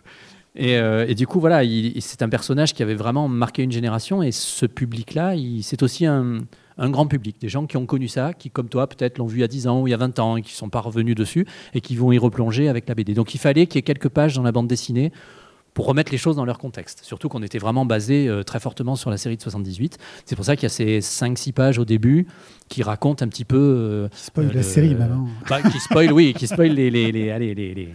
[0.56, 1.60] Et, euh, du coup, voilà,
[2.00, 4.22] c'est un personnage qui avait vraiment marqué une génération.
[4.22, 6.40] Et ce public-là, c'est aussi un,
[6.78, 7.36] grand public.
[7.40, 9.48] Des gens qui ont connu ça, qui, comme toi, peut-être l'ont vu il y a
[9.48, 11.46] 10 ans ou il y a 20 ans, et qui ne sont pas revenus dessus,
[11.74, 13.14] et qui vont y replonger avec la BD.
[13.14, 15.12] Donc il fallait qu'il y ait quelques pages dans la bande dessinée
[15.76, 17.04] pour remettre les choses dans leur contexte.
[17.04, 19.98] Surtout qu'on était vraiment basé euh, très fortement sur la série de 78.
[20.24, 22.26] C'est pour ça qu'il y a ces 5-6 pages au début
[22.70, 23.58] qui racontent un petit peu.
[23.58, 25.28] Euh, qui spoil la série maintenant.
[25.50, 26.90] Bah, qui spoil, oui, qui spoil les.
[26.90, 27.90] les, les, allez, les, les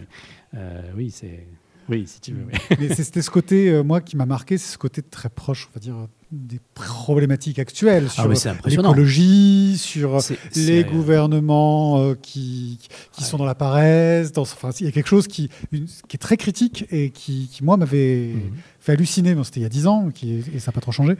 [0.96, 1.44] oui, c'est.
[1.88, 2.46] Oui, si tu veux.
[2.78, 5.80] Mais c'était ce côté, moi, qui m'a marqué, c'est ce côté très proche, on va
[5.80, 5.96] dire,
[6.32, 8.28] des problématiques actuelles ah sur
[8.64, 10.18] l'écologie, sur
[10.56, 12.78] les gouvernements euh, qui,
[13.12, 14.32] qui sont dans la paresse.
[14.32, 17.62] Dans, enfin, il y a quelque chose qui, qui est très critique et qui, qui
[17.62, 18.52] moi, m'avait mhm.
[18.80, 19.34] fait halluciner.
[19.34, 21.16] Bon, C'était il y a 10 ans qui, et ça n'a pas trop changé.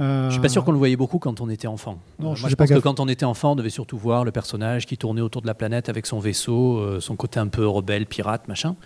[0.00, 0.28] Euh...
[0.28, 1.98] Je suis pas sûr qu'on le voyait beaucoup quand on était enfant.
[2.18, 4.24] Non, euh, je, moi, je pense que quand on était enfant, on devait surtout voir
[4.24, 7.48] le personnage qui tournait autour de la planète avec son vaisseau, euh, son côté un
[7.48, 8.76] peu rebelle, pirate, machin.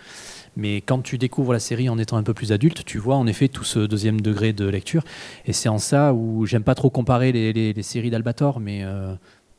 [0.59, 3.29] Mais quand tu découvres la série en étant un peu plus adulte, tu vois en
[3.29, 5.05] effet tout ce deuxième degré de lecture.
[5.47, 9.15] Et c'est en ça où j'aime pas trop comparer les, séries d'Albator, mais euh,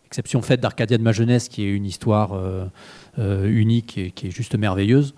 [0.07, 2.65] exception faite d'Arcadia de ma jeunesse, qui est une histoire euh,
[3.17, 5.15] euh, unique et qui est juste merveilleuse.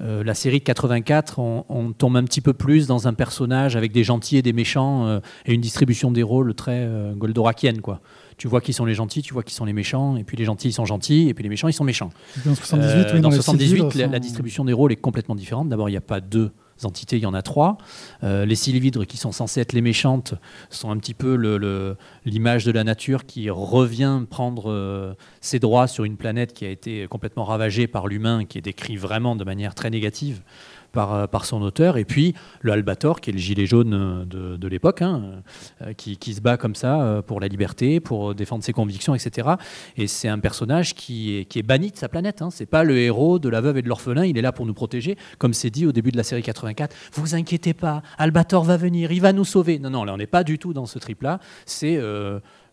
[0.00, 4.04] la série de 84, on, tombe un petit peu plus dans un personnage avec des
[4.04, 8.00] gentils et des méchants et une distribution des rôles très goldorakienne, quoi
[8.42, 10.44] tu vois qui sont les gentils, tu vois qui sont les méchants, et puis les
[10.44, 12.10] gentils ils sont gentils, et puis les méchants ils sont méchants.
[12.44, 15.68] Dans 78, dans 78 la, distribution des rôles est complètement différente.
[15.68, 16.50] D'abord, il n'y a pas deux
[16.82, 17.78] entités, il y en a trois.
[18.24, 20.34] Euh, les sylvidres qui sont censées être les méchantes
[20.70, 21.36] sont un petit peu
[22.24, 26.68] l'image de la nature qui revient prendre euh, ses droits sur une planète qui a
[26.68, 30.42] été complètement ravagée par l'humain, qui est décrit vraiment de manière très négative
[30.92, 31.96] par, euh, par son auteur.
[31.96, 35.42] Et puis le Albator, qui est le gilet jaune de, de l'époque, hein,
[35.82, 39.14] euh, qui, qui, se bat comme ça euh, pour la liberté, pour défendre ses convictions,
[39.14, 39.48] etc.
[39.96, 42.42] Et c'est un personnage qui est, qui est banni de sa planète.
[42.42, 42.50] Hein.
[42.50, 44.24] C'est pas le héros de la veuve et de l'orphelin.
[44.24, 46.94] Il est là pour nous protéger, comme c'est dit au début de la série 84.
[47.14, 49.78] Vous inquiétez pas, Albator va venir, il va nous sauver.
[49.78, 51.40] Non, non, là on n'est pas du tout dans ce trip-là.
[51.66, 51.98] C'est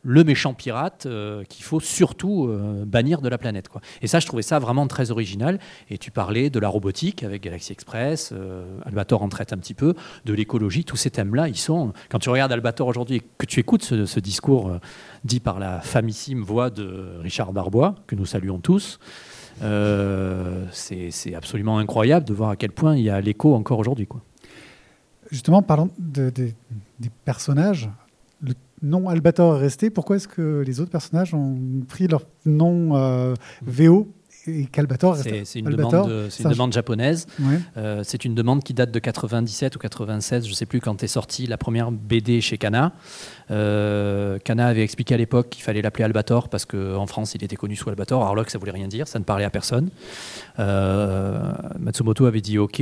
[0.03, 3.67] le méchant pirate euh, qu'il faut surtout euh, bannir de la planète.
[3.67, 3.81] Quoi.
[4.01, 5.59] Et ça, je trouvais ça vraiment très original.
[5.89, 9.73] Et tu parlais de la robotique avec Galaxy Express, euh, Albator en traite un petit
[9.73, 9.95] peu,
[10.25, 11.93] de l'écologie, tous ces thèmes-là, ils sont.
[12.09, 14.77] Quand tu regardes Albator aujourd'hui et que tu écoutes ce, discours
[15.23, 18.99] dit par la famissime voix de Richard Darbois, que nous saluons tous,
[20.71, 24.07] c'est absolument incroyable de voir à quel point il y a l'écho encore aujourd'hui.
[25.31, 26.53] Justement, parlant des
[27.23, 27.89] personnages,
[28.81, 31.57] nom Albator est resté, pourquoi est-ce que les autres personnages ont
[31.87, 34.13] pris leur nom euh, VO
[34.47, 37.27] et qu'Albator C'est une, demande, une demande japonaise.
[37.77, 41.03] Euh, c'est une demande qui date de 97 ou 96, je ne sais plus quand
[41.03, 42.93] est sortie la première BD chez Kana.
[43.51, 47.57] Euh, Kana avait expliqué à l'époque qu'il fallait l'appeler Albator parce qu'en France il était
[47.57, 48.33] connu sous Albator.
[48.33, 49.89] Là, ça voulait rien dire, ça ne parlait à personne.
[50.57, 52.81] Matsumoto avait dit OK.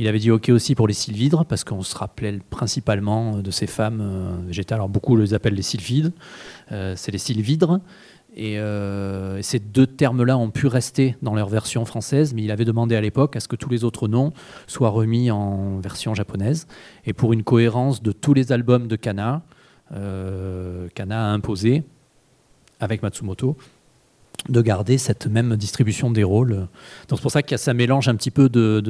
[0.00, 3.66] Il avait dit OK aussi pour les sylvidres, parce qu'on se rappelait principalement de ces
[3.66, 4.76] femmes euh, végétales.
[4.76, 6.14] Alors beaucoup les appellent les sylphides,
[6.72, 7.80] euh, c'est les sylvidres.
[8.34, 12.64] Et euh, ces deux termes-là ont pu rester dans leur version française, mais il avait
[12.64, 14.32] demandé à l'époque à ce que tous les autres noms
[14.66, 16.66] soient remis en version japonaise.
[17.04, 19.42] Et pour une cohérence de tous les albums de Kana,
[19.90, 21.82] Kana a imposé,
[22.78, 23.54] avec Matsumoto,
[24.48, 26.68] de garder cette même distribution des rôles.
[27.08, 28.80] Donc c'est pour ça qu'il y a ça mélange un petit peu de,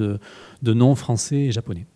[0.62, 1.86] de, noms français et japonais.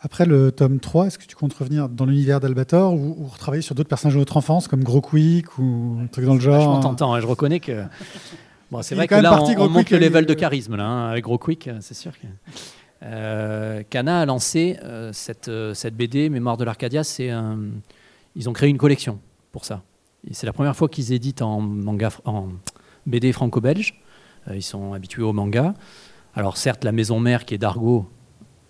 [0.00, 3.62] Après le tome 3, est-ce que tu comptes revenir dans l'univers d'Albator ou, ou retravailler
[3.62, 6.76] sur d'autres personnages de notre enfance comme Gros Quick ou un truc dans le genre
[6.76, 7.84] Je t'entends, hein, je reconnais que.
[8.70, 11.38] Bon, c'est vrai que là, on, monte le level de charisme là, hein, avec Gros
[11.38, 12.26] Quick, c'est sûr que.
[13.04, 17.02] Euh, Kana a lancé euh, cette, euh, cette, BD, Mémoire de l'Arcadia.
[17.04, 17.30] C'est
[18.36, 19.20] Ils ont créé une collection
[19.50, 19.82] pour ça.
[20.30, 22.48] C'est la première fois qu'ils éditent en, manga, en
[23.06, 24.00] BD franco-belge.
[24.48, 25.74] Euh, ils sont habitués au manga.
[26.34, 28.08] Alors certes, la maison mère qui est d'Argo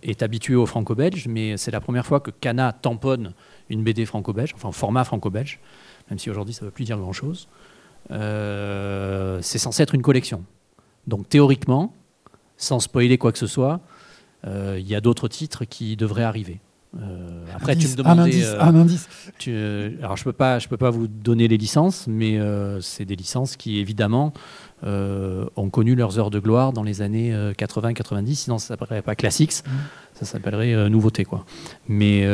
[0.03, 3.35] est habituée au franco-belge, mais c'est la première fois que Kana tamponne
[3.71, 5.61] une BD franco-belge, enfin format franco-belge,
[6.11, 7.49] même si aujourd'hui ça ne veut plus dire grand-chose.
[8.11, 10.45] Euh, c'est censé être une collection.
[11.07, 11.95] Donc théoriquement,
[12.57, 13.81] sans spoiler quoi que ce soit,
[14.47, 16.61] euh, il y a d'autres titres qui devraient arriver.
[17.01, 18.45] Euh, après, tu me demandais.
[18.45, 19.09] Euh, un indice.
[20.03, 23.17] alors, je peux pas, je peux pas vous donner les licences, mais euh, c'est des
[23.17, 24.33] licences qui évidemment
[24.85, 28.35] ont connu leurs heures de gloire dans les années 80-90.
[28.35, 29.71] Sinon, ça s'appellerait pas classics, mm.
[30.15, 31.45] ça s'appellerait nouveauté, quoi.
[31.89, 32.27] Mais,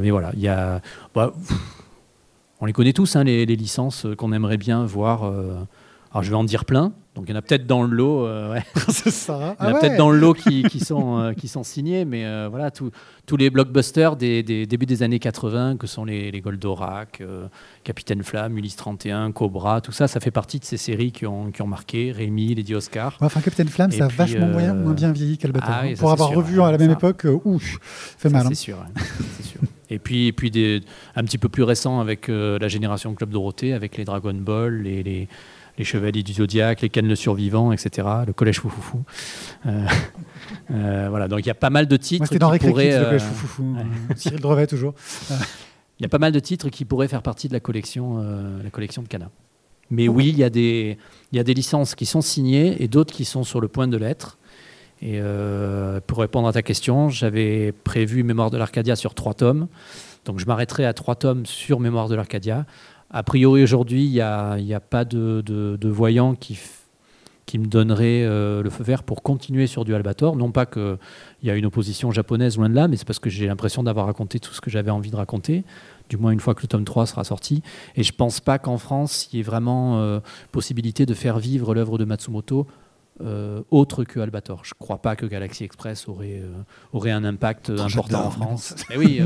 [0.00, 0.80] mais voilà, il y a.
[1.12, 1.34] Bah,
[2.60, 5.24] on les connaît tous, hein, les, les, licences qu'on aimerait bien voir.
[5.24, 6.92] alors, je vais en dire plein.
[7.14, 8.64] Donc il y en a peut-être dans le lot, euh, ouais.
[8.88, 9.54] ça.
[9.60, 11.62] Il y en a ah peut-être dans le lot qui, qui sont, euh, qui sont
[11.62, 16.06] signés, mais euh, voilà, tous les blockbusters des, des, débuts des années 80, que sont
[16.06, 17.22] les, les Goldorak,
[17.84, 21.50] Capitaine Flamme, Ulysse 31, Cobra, tout ça, ça fait partie de ces séries qui ont,
[21.50, 23.18] qui ont marqué, Rémi, Lady Oscar.
[23.20, 25.68] enfin, Capitaine Flamme, ça a vachement moyen, moins bien vieilli qu'Albator.
[25.70, 25.94] Ah, hein.
[25.98, 28.46] Pour avoir revu à la même époque, ouf, fait mal.
[28.46, 28.48] Hein.
[28.48, 28.78] C'est sûr,
[29.42, 29.60] sûr.
[29.90, 30.80] Et puis, et puis des,
[31.14, 35.28] un petit peu plus récent avec la génération Club Dorothée, avec les Dragon Ball, les
[35.78, 39.02] les Chevaliers du Zodiaque, les Ken le Survivant, etc., le Collège Foufoufou.
[39.66, 39.86] Euh,
[40.70, 42.98] euh, voilà, donc il y a pas mal de titres qui pourraient...
[42.98, 43.76] le Collège Foufoufou,
[44.16, 44.94] Cyril Drevet toujours.
[45.98, 48.62] Il y a pas mal de titres qui pourraient faire partie de la collection, euh,
[48.62, 49.30] la collection de Cana.
[49.90, 50.96] Mais oui, il y, a des,
[51.32, 53.88] il y a des licences qui sont signées et d'autres qui sont sur le point
[53.88, 54.38] de l'être.
[55.02, 55.20] Et
[56.06, 59.66] pour répondre à ta question, j'avais prévu Mémoire de l'Arcadia sur trois tomes.
[60.24, 62.64] Donc je m'arrêterai à trois tomes sur Mémoire de l'Arcadia.
[63.12, 66.58] A priori, aujourd'hui, il n'y a, a, pas de, de, voyant qui,
[67.44, 70.34] qui me donnerait euh, le feu vert pour continuer sur du Albator.
[70.34, 70.96] Non pas qu'il
[71.42, 74.06] y a une opposition japonaise loin de là, mais c'est parce que j'ai l'impression d'avoir
[74.06, 75.64] raconté tout ce que j'avais envie de raconter,
[76.08, 77.62] du moins une fois que le tome 3 sera sorti.
[77.96, 81.38] Et je ne pense pas qu'en France, il y ait vraiment euh, possibilité de faire
[81.38, 82.66] vivre l'œuvre de Matsumoto
[83.20, 84.64] euh, autre que Albator.
[84.64, 86.42] Je ne crois pas que Galaxy Express aurait,
[86.94, 88.74] aurait un impact important en France.
[88.88, 89.20] Mais oui,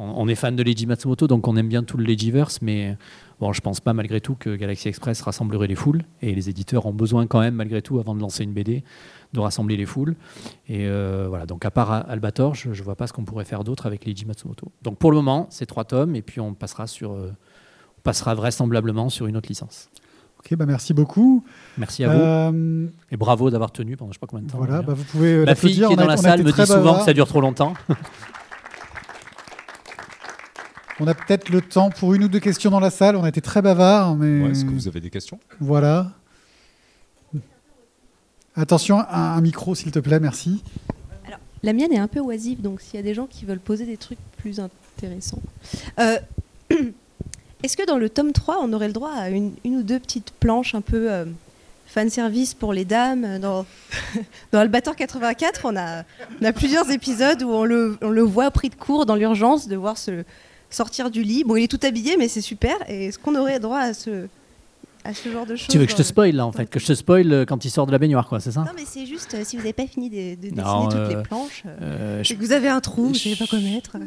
[0.00, 2.96] on, est fan de Leiji Matsumoto, donc on aime bien tout le Leijiverse, mais
[3.38, 6.02] bon, je pense pas malgré tout que Galaxy Express rassemblerait les foules.
[6.22, 8.82] Et les éditeurs ont besoin quand même, malgré tout, avant de lancer une BD,
[9.34, 10.16] de rassembler les foules.
[10.68, 13.62] Et euh, voilà, donc à part Albator, je, ne vois pas ce qu'on pourrait faire
[13.62, 14.72] d'autre avec Leiji Matsumoto.
[14.82, 17.32] Donc pour le moment, c'est trois tomes, et puis on passera sur, euh,
[17.98, 19.90] on passera vraisemblablement sur une autre licence.
[20.38, 21.44] Ok, bah merci beaucoup.
[21.76, 22.18] Merci à vous.
[22.18, 24.56] Euh, et bravo d'avoir tenu pendant je sais pas combien de temps.
[24.56, 25.44] Voilà, bah vous pouvez.
[25.44, 27.74] Ma fille qui est dans la salle me dit souvent que ça dure trop longtemps.
[31.00, 33.16] On a peut-être le temps pour une ou deux questions dans la salle.
[33.16, 34.16] On a été très bavard.
[34.16, 34.50] Mais...
[34.50, 35.40] Est-ce que vous avez des questions?
[35.58, 36.12] Voilà.
[38.54, 40.62] Attention, un, un micro, s'il te plaît, merci.
[41.26, 43.60] Alors, la mienne est un peu oisive, donc s'il y a des gens qui veulent
[43.60, 45.40] poser des trucs plus intéressants.
[45.98, 46.18] Euh,
[47.62, 50.32] est-ce que dans le tome 3, on aurait le droit à une, ou deux petites
[50.32, 51.24] planches un peu euh,
[51.86, 53.38] fan service pour les dames?
[53.38, 53.64] Dans,
[54.52, 56.02] dans Albator 84, on a,
[56.42, 59.66] on a plusieurs épisodes où on le, on le voit pris de court dans l'urgence
[59.66, 60.24] de voir ce,
[60.70, 61.44] sortir du lit.
[61.44, 62.76] Bon, il est tout habillé, mais c'est super.
[62.88, 64.28] Et est-ce qu'on aurait droit à ce,
[65.04, 66.78] à ce genre de choses Tu veux que je te spoil là en fait, que
[66.78, 68.60] je te spoil euh, quand il sort de la baignoire, quoi, c'est ça?
[68.60, 70.52] Non, mais c'est juste euh, si vous n'avez pas fini de, dessiner
[70.90, 73.60] toutes les euh, planches, et que vous avez un trou, je ne sais pas quoi
[73.60, 73.96] mettre.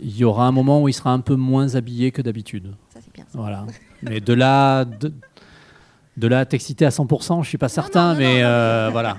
[0.00, 2.74] Il y aura un moment où il sera un peu moins habillé que d'habitude.
[2.92, 3.24] Ça, c'est bien.
[3.32, 3.64] Voilà.
[4.02, 5.12] mais de là, de,
[6.16, 8.42] de là, t'exciter à 100%, je suis pas certain, mais
[8.90, 9.18] voilà.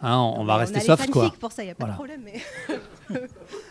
[0.00, 1.32] Hein, on, va rester soft, quoi.
[1.40, 2.20] pour ça, il n'y a pas de problème.
[2.24, 2.42] Mais...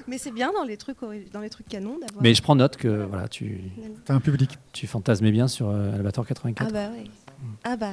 [0.08, 0.98] Mais c'est bien dans les trucs,
[1.32, 2.22] dans les trucs canons d'avoir.
[2.22, 3.62] Mais je prends note que voilà, tu.
[4.08, 4.58] As un public.
[4.72, 6.68] Tu fantasmais bien sur euh, Albator 84.
[6.68, 7.10] Ah bah oui.
[7.64, 7.92] Ah bah.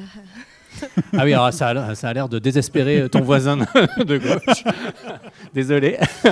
[1.13, 4.65] ah oui, alors ça a, ça a l'air de désespérer ton voisin de gauche.
[5.55, 5.99] Désolé.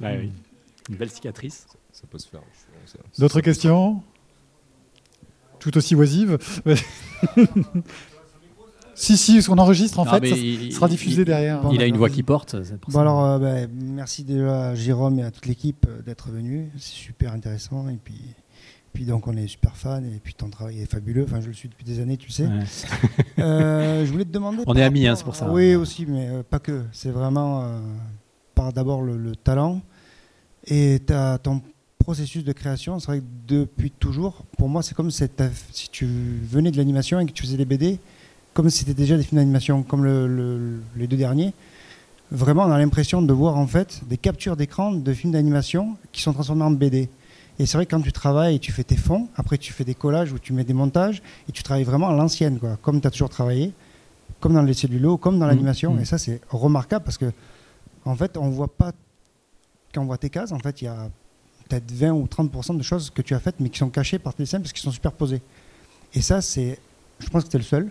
[0.00, 0.32] bah oui.
[0.88, 1.66] Une belle cicatrice.
[1.92, 2.42] Ça peut se faire.
[3.18, 4.02] D'autres questions?
[5.58, 6.38] Tout aussi oisives?
[9.02, 11.60] Si, si, parce qu'on enregistre en Non, fait, ça il- sera diffusé il- derrière.
[11.60, 12.54] Bon, il a une d'accord, voix qui porte.
[12.88, 16.68] Bon alors, euh, ben, merci déjà à Jérôme et à toute l'équipe euh, d'être venus.
[16.78, 17.88] C'est super intéressant.
[17.88, 18.14] Et puis,
[18.92, 20.02] puis donc on est super fans.
[20.04, 21.24] Et puis ton travail est fabuleux.
[21.24, 22.44] Enfin, je le suis depuis des années, tu sais.
[22.46, 22.62] Ouais.
[23.40, 24.58] Euh, je voulais te demander.
[24.68, 25.50] On est amis, hein, c'est pour ça.
[25.50, 26.82] Oui, aussi, mais euh, pas que.
[26.92, 27.80] C'est vraiment euh,
[28.54, 29.80] par d'abord le, le talent
[30.66, 31.60] et ta- ton
[31.98, 33.00] processus de création.
[33.00, 35.28] C'est vrai que depuis toujours, pour moi, c'est comme si
[35.90, 37.98] tu venais de l'animation et que tu faisais des BD,
[38.54, 41.52] comme si c'était déjà des films d'animation, comme le- le- les deux derniers.
[42.30, 46.22] Vraiment, on a l'impression de voir en fait des captures d'écran de films d'animation qui
[46.22, 47.08] sont transformés en BD.
[47.58, 49.94] Et c'est vrai que quand tu travailles tu fais tes fonds, après tu fais des
[49.94, 53.06] collages où tu mets des montages et tu travailles vraiment à l'ancienne, quoi, comme tu
[53.06, 53.72] as toujours travaillé,
[54.40, 55.50] comme dans les cellulos, comme dans Mhm.
[55.52, 55.94] l'animation.
[55.94, 56.00] Mhm.
[56.00, 57.30] Et ça, c'est remarquable parce que,
[58.06, 58.92] en fait, on voit pas,
[59.94, 61.10] quand on voit tes cases, en fait, il y a
[61.68, 64.32] peut-être 20 ou 30% de choses que tu as faites mais qui sont cachées par
[64.34, 65.42] tes dessins parce qu'ils sont superposés.
[66.14, 66.78] Et ça, c'est,
[67.18, 67.90] je pense que tu es le seul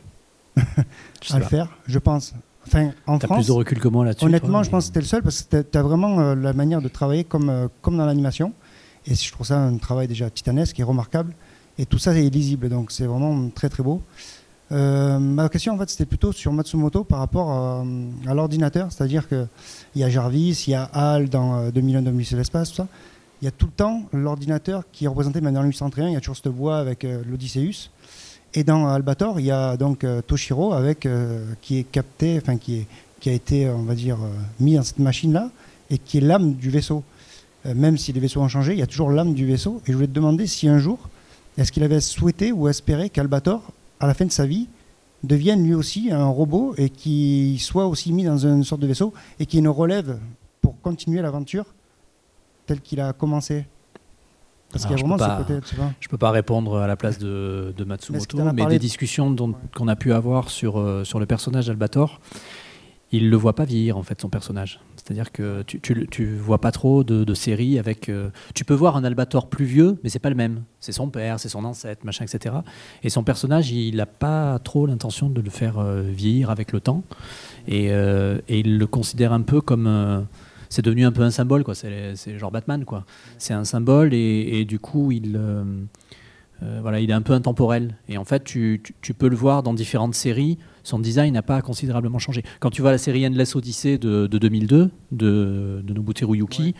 [0.57, 2.33] à le faire, je pense.
[2.67, 4.25] Enfin, en T'as France, plus de recul que moi là-dessus.
[4.25, 6.53] Honnêtement, toi, je pense que c'était le seul parce que tu as vraiment euh, la
[6.53, 8.53] manière de travailler comme, euh, comme dans l'animation.
[9.07, 11.33] Et je trouve ça un travail déjà titanesque et remarquable.
[11.79, 14.01] Et tout ça est lisible, donc c'est vraiment très très beau.
[14.71, 19.47] Euh, ma question en fait c'était plutôt sur Matsumoto par rapport à l'ordinateur, c'est-à-dire qu'il
[19.95, 22.87] y a Jarvis, il y a HAL dans euh, 2001 2006 l'espace, tout ça.
[23.41, 26.13] Il y a tout le temps l'ordinateur qui est représenté même dans le 831, il
[26.13, 27.89] y a toujours cette voix avec euh, l'Odysseus.
[28.53, 32.85] Et dans Albator, il y a donc euh, Toshiro euh, qui est capté, enfin qui
[33.25, 34.27] a été, on va dire, euh,
[34.59, 35.49] mis dans cette machine-là
[35.89, 37.03] et qui est l'âme du vaisseau.
[37.63, 39.81] Même si les vaisseaux ont changé, il y a toujours l'âme du vaisseau.
[39.85, 40.97] Et je voulais te demander si un jour,
[41.57, 43.61] est-ce qu'il avait souhaité ou espéré qu'Albator,
[43.99, 44.67] à la fin de sa vie,
[45.23, 49.13] devienne lui aussi un robot et qu'il soit aussi mis dans une sorte de vaisseau
[49.39, 50.17] et qu'il une relève
[50.61, 51.65] pour continuer l'aventure
[52.65, 53.65] telle qu'il a commencé?
[54.71, 55.91] Parce qu'il y a vraiment ce pas- côté, tu vois.
[55.99, 59.35] Je peux pas répondre à la place de, de Matsumoto, mais des discussions
[59.75, 62.19] qu'on a pu avoir sur, euh, sur le personnage d'Albator,
[63.11, 64.79] il le voit pas vieillir en fait son personnage.
[64.95, 68.07] C'est-à-dire que tu, tu, vois pas trop de, de séries avec.
[68.07, 70.63] euh, tu peux voir un Albator plus vieux, mais c'est pas le même.
[70.79, 72.55] C'est son père, c'est son ancêtre, machin, etc.
[73.03, 76.79] Et son personnage, il n'a pas trop l'intention de le faire euh, vieillir avec le
[76.79, 77.03] temps,
[77.67, 80.25] et, et il le considère un peu comme.
[80.71, 81.75] C'est devenu un peu un symbole, quoi.
[81.75, 83.05] C'est genre Batman, quoi.
[83.37, 85.35] C'est un symbole, et, et du coup, il.
[85.35, 85.63] euh,
[86.63, 87.95] euh, voilà, il est un peu intemporel.
[88.07, 90.59] Et en fait, tu, tu- tu peux le voir dans différentes séries.
[90.83, 92.43] Son design n'a pas considérablement changé.
[92.59, 96.75] Quand tu vois la série Endless Odyssey de, de 2002 de, de Nobuteru Yuki,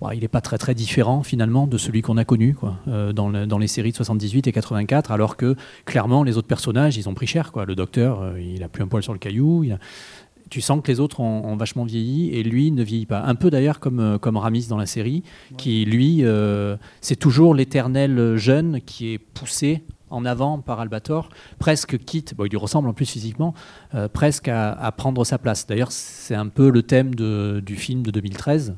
[0.00, 3.12] bon, il n'est pas très très différent finalement de celui qu'on a connu quoi, euh,
[3.12, 5.54] dans, le- dans les séries de 78 et 84, alors que
[5.84, 7.52] clairement les autres personnages, ils ont pris cher.
[7.52, 7.64] Quoi.
[7.64, 9.62] Le docteur, euh, il a plus un poil sur le caillou.
[9.62, 9.78] il a-
[10.50, 13.22] Tu sens que les autres ont, ont vachement vieilli et lui ne vieillit pas.
[13.22, 15.22] Un peu d'ailleurs comme, euh, comme Ramis dans la série,
[15.56, 21.28] qui lui, euh, c'est toujours l'éternel jeune qui est poussé en avant par Albator,
[21.58, 23.54] presque quitte, bon, il lui ressemble en plus physiquement,
[23.94, 25.66] euh, presque à, à prendre sa place.
[25.66, 28.76] D'ailleurs, c'est un peu le thème de- du film de 2013,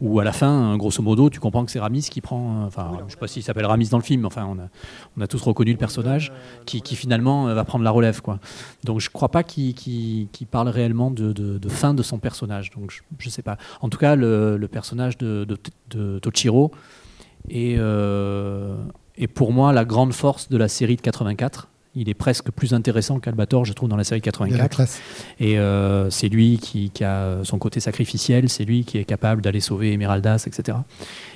[0.00, 2.92] où à la fin, grosso modo, tu comprends que c'est Ramis qui prend, euh, enfin,
[3.06, 4.68] je sais pas s'il s'appelle Ramis dans le film, enfin, on a,
[5.16, 6.32] on a tous reconnu le personnage,
[6.66, 8.20] qui, qui finalement euh, va prendre la relève.
[8.22, 8.38] Quoi.
[8.84, 12.70] Donc je crois pas qu'il parle réellement de, de- de fin de son personnage.
[12.70, 13.58] Donc je, je sais pas.
[13.82, 15.46] En tout cas, le, le personnage de,
[16.22, 16.70] Toshiro
[17.48, 18.76] est, euh,
[19.16, 21.68] est pour moi la grande force de la série de 84.
[21.96, 24.68] Il est presque plus intéressant qu'Albator, je trouve, dans la série Il y a la
[24.68, 24.76] 84.
[24.76, 25.00] classe.
[25.40, 29.42] Et euh, c'est lui qui, qui a son côté sacrificiel, c'est lui qui est capable
[29.42, 30.78] d'aller sauver Emeraldas, etc.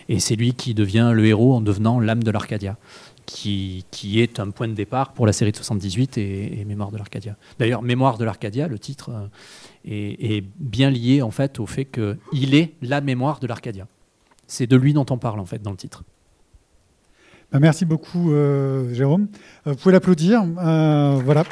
[0.09, 2.77] Et c'est lui qui devient le héros en devenant l'âme de l'Arcadia,
[3.27, 6.93] qui, qui est un point de départ pour la série de 78 et, et Mémoire
[6.93, 7.37] de l'Arcadia.
[7.59, 9.27] D'ailleurs, Mémoire de l'Arcadia, le titre, euh,
[9.85, 13.89] est, est bien lié en fait au fait qu'il est la mémoire de l'Arcadia.
[14.47, 16.05] C'est de lui dont on parle en fait dans le titre.
[17.53, 19.29] Bah, merci beaucoup, euh, Jérôme.
[19.67, 20.43] Euh, vous pouvez l'applaudir.
[20.59, 21.45] Euh, voilà.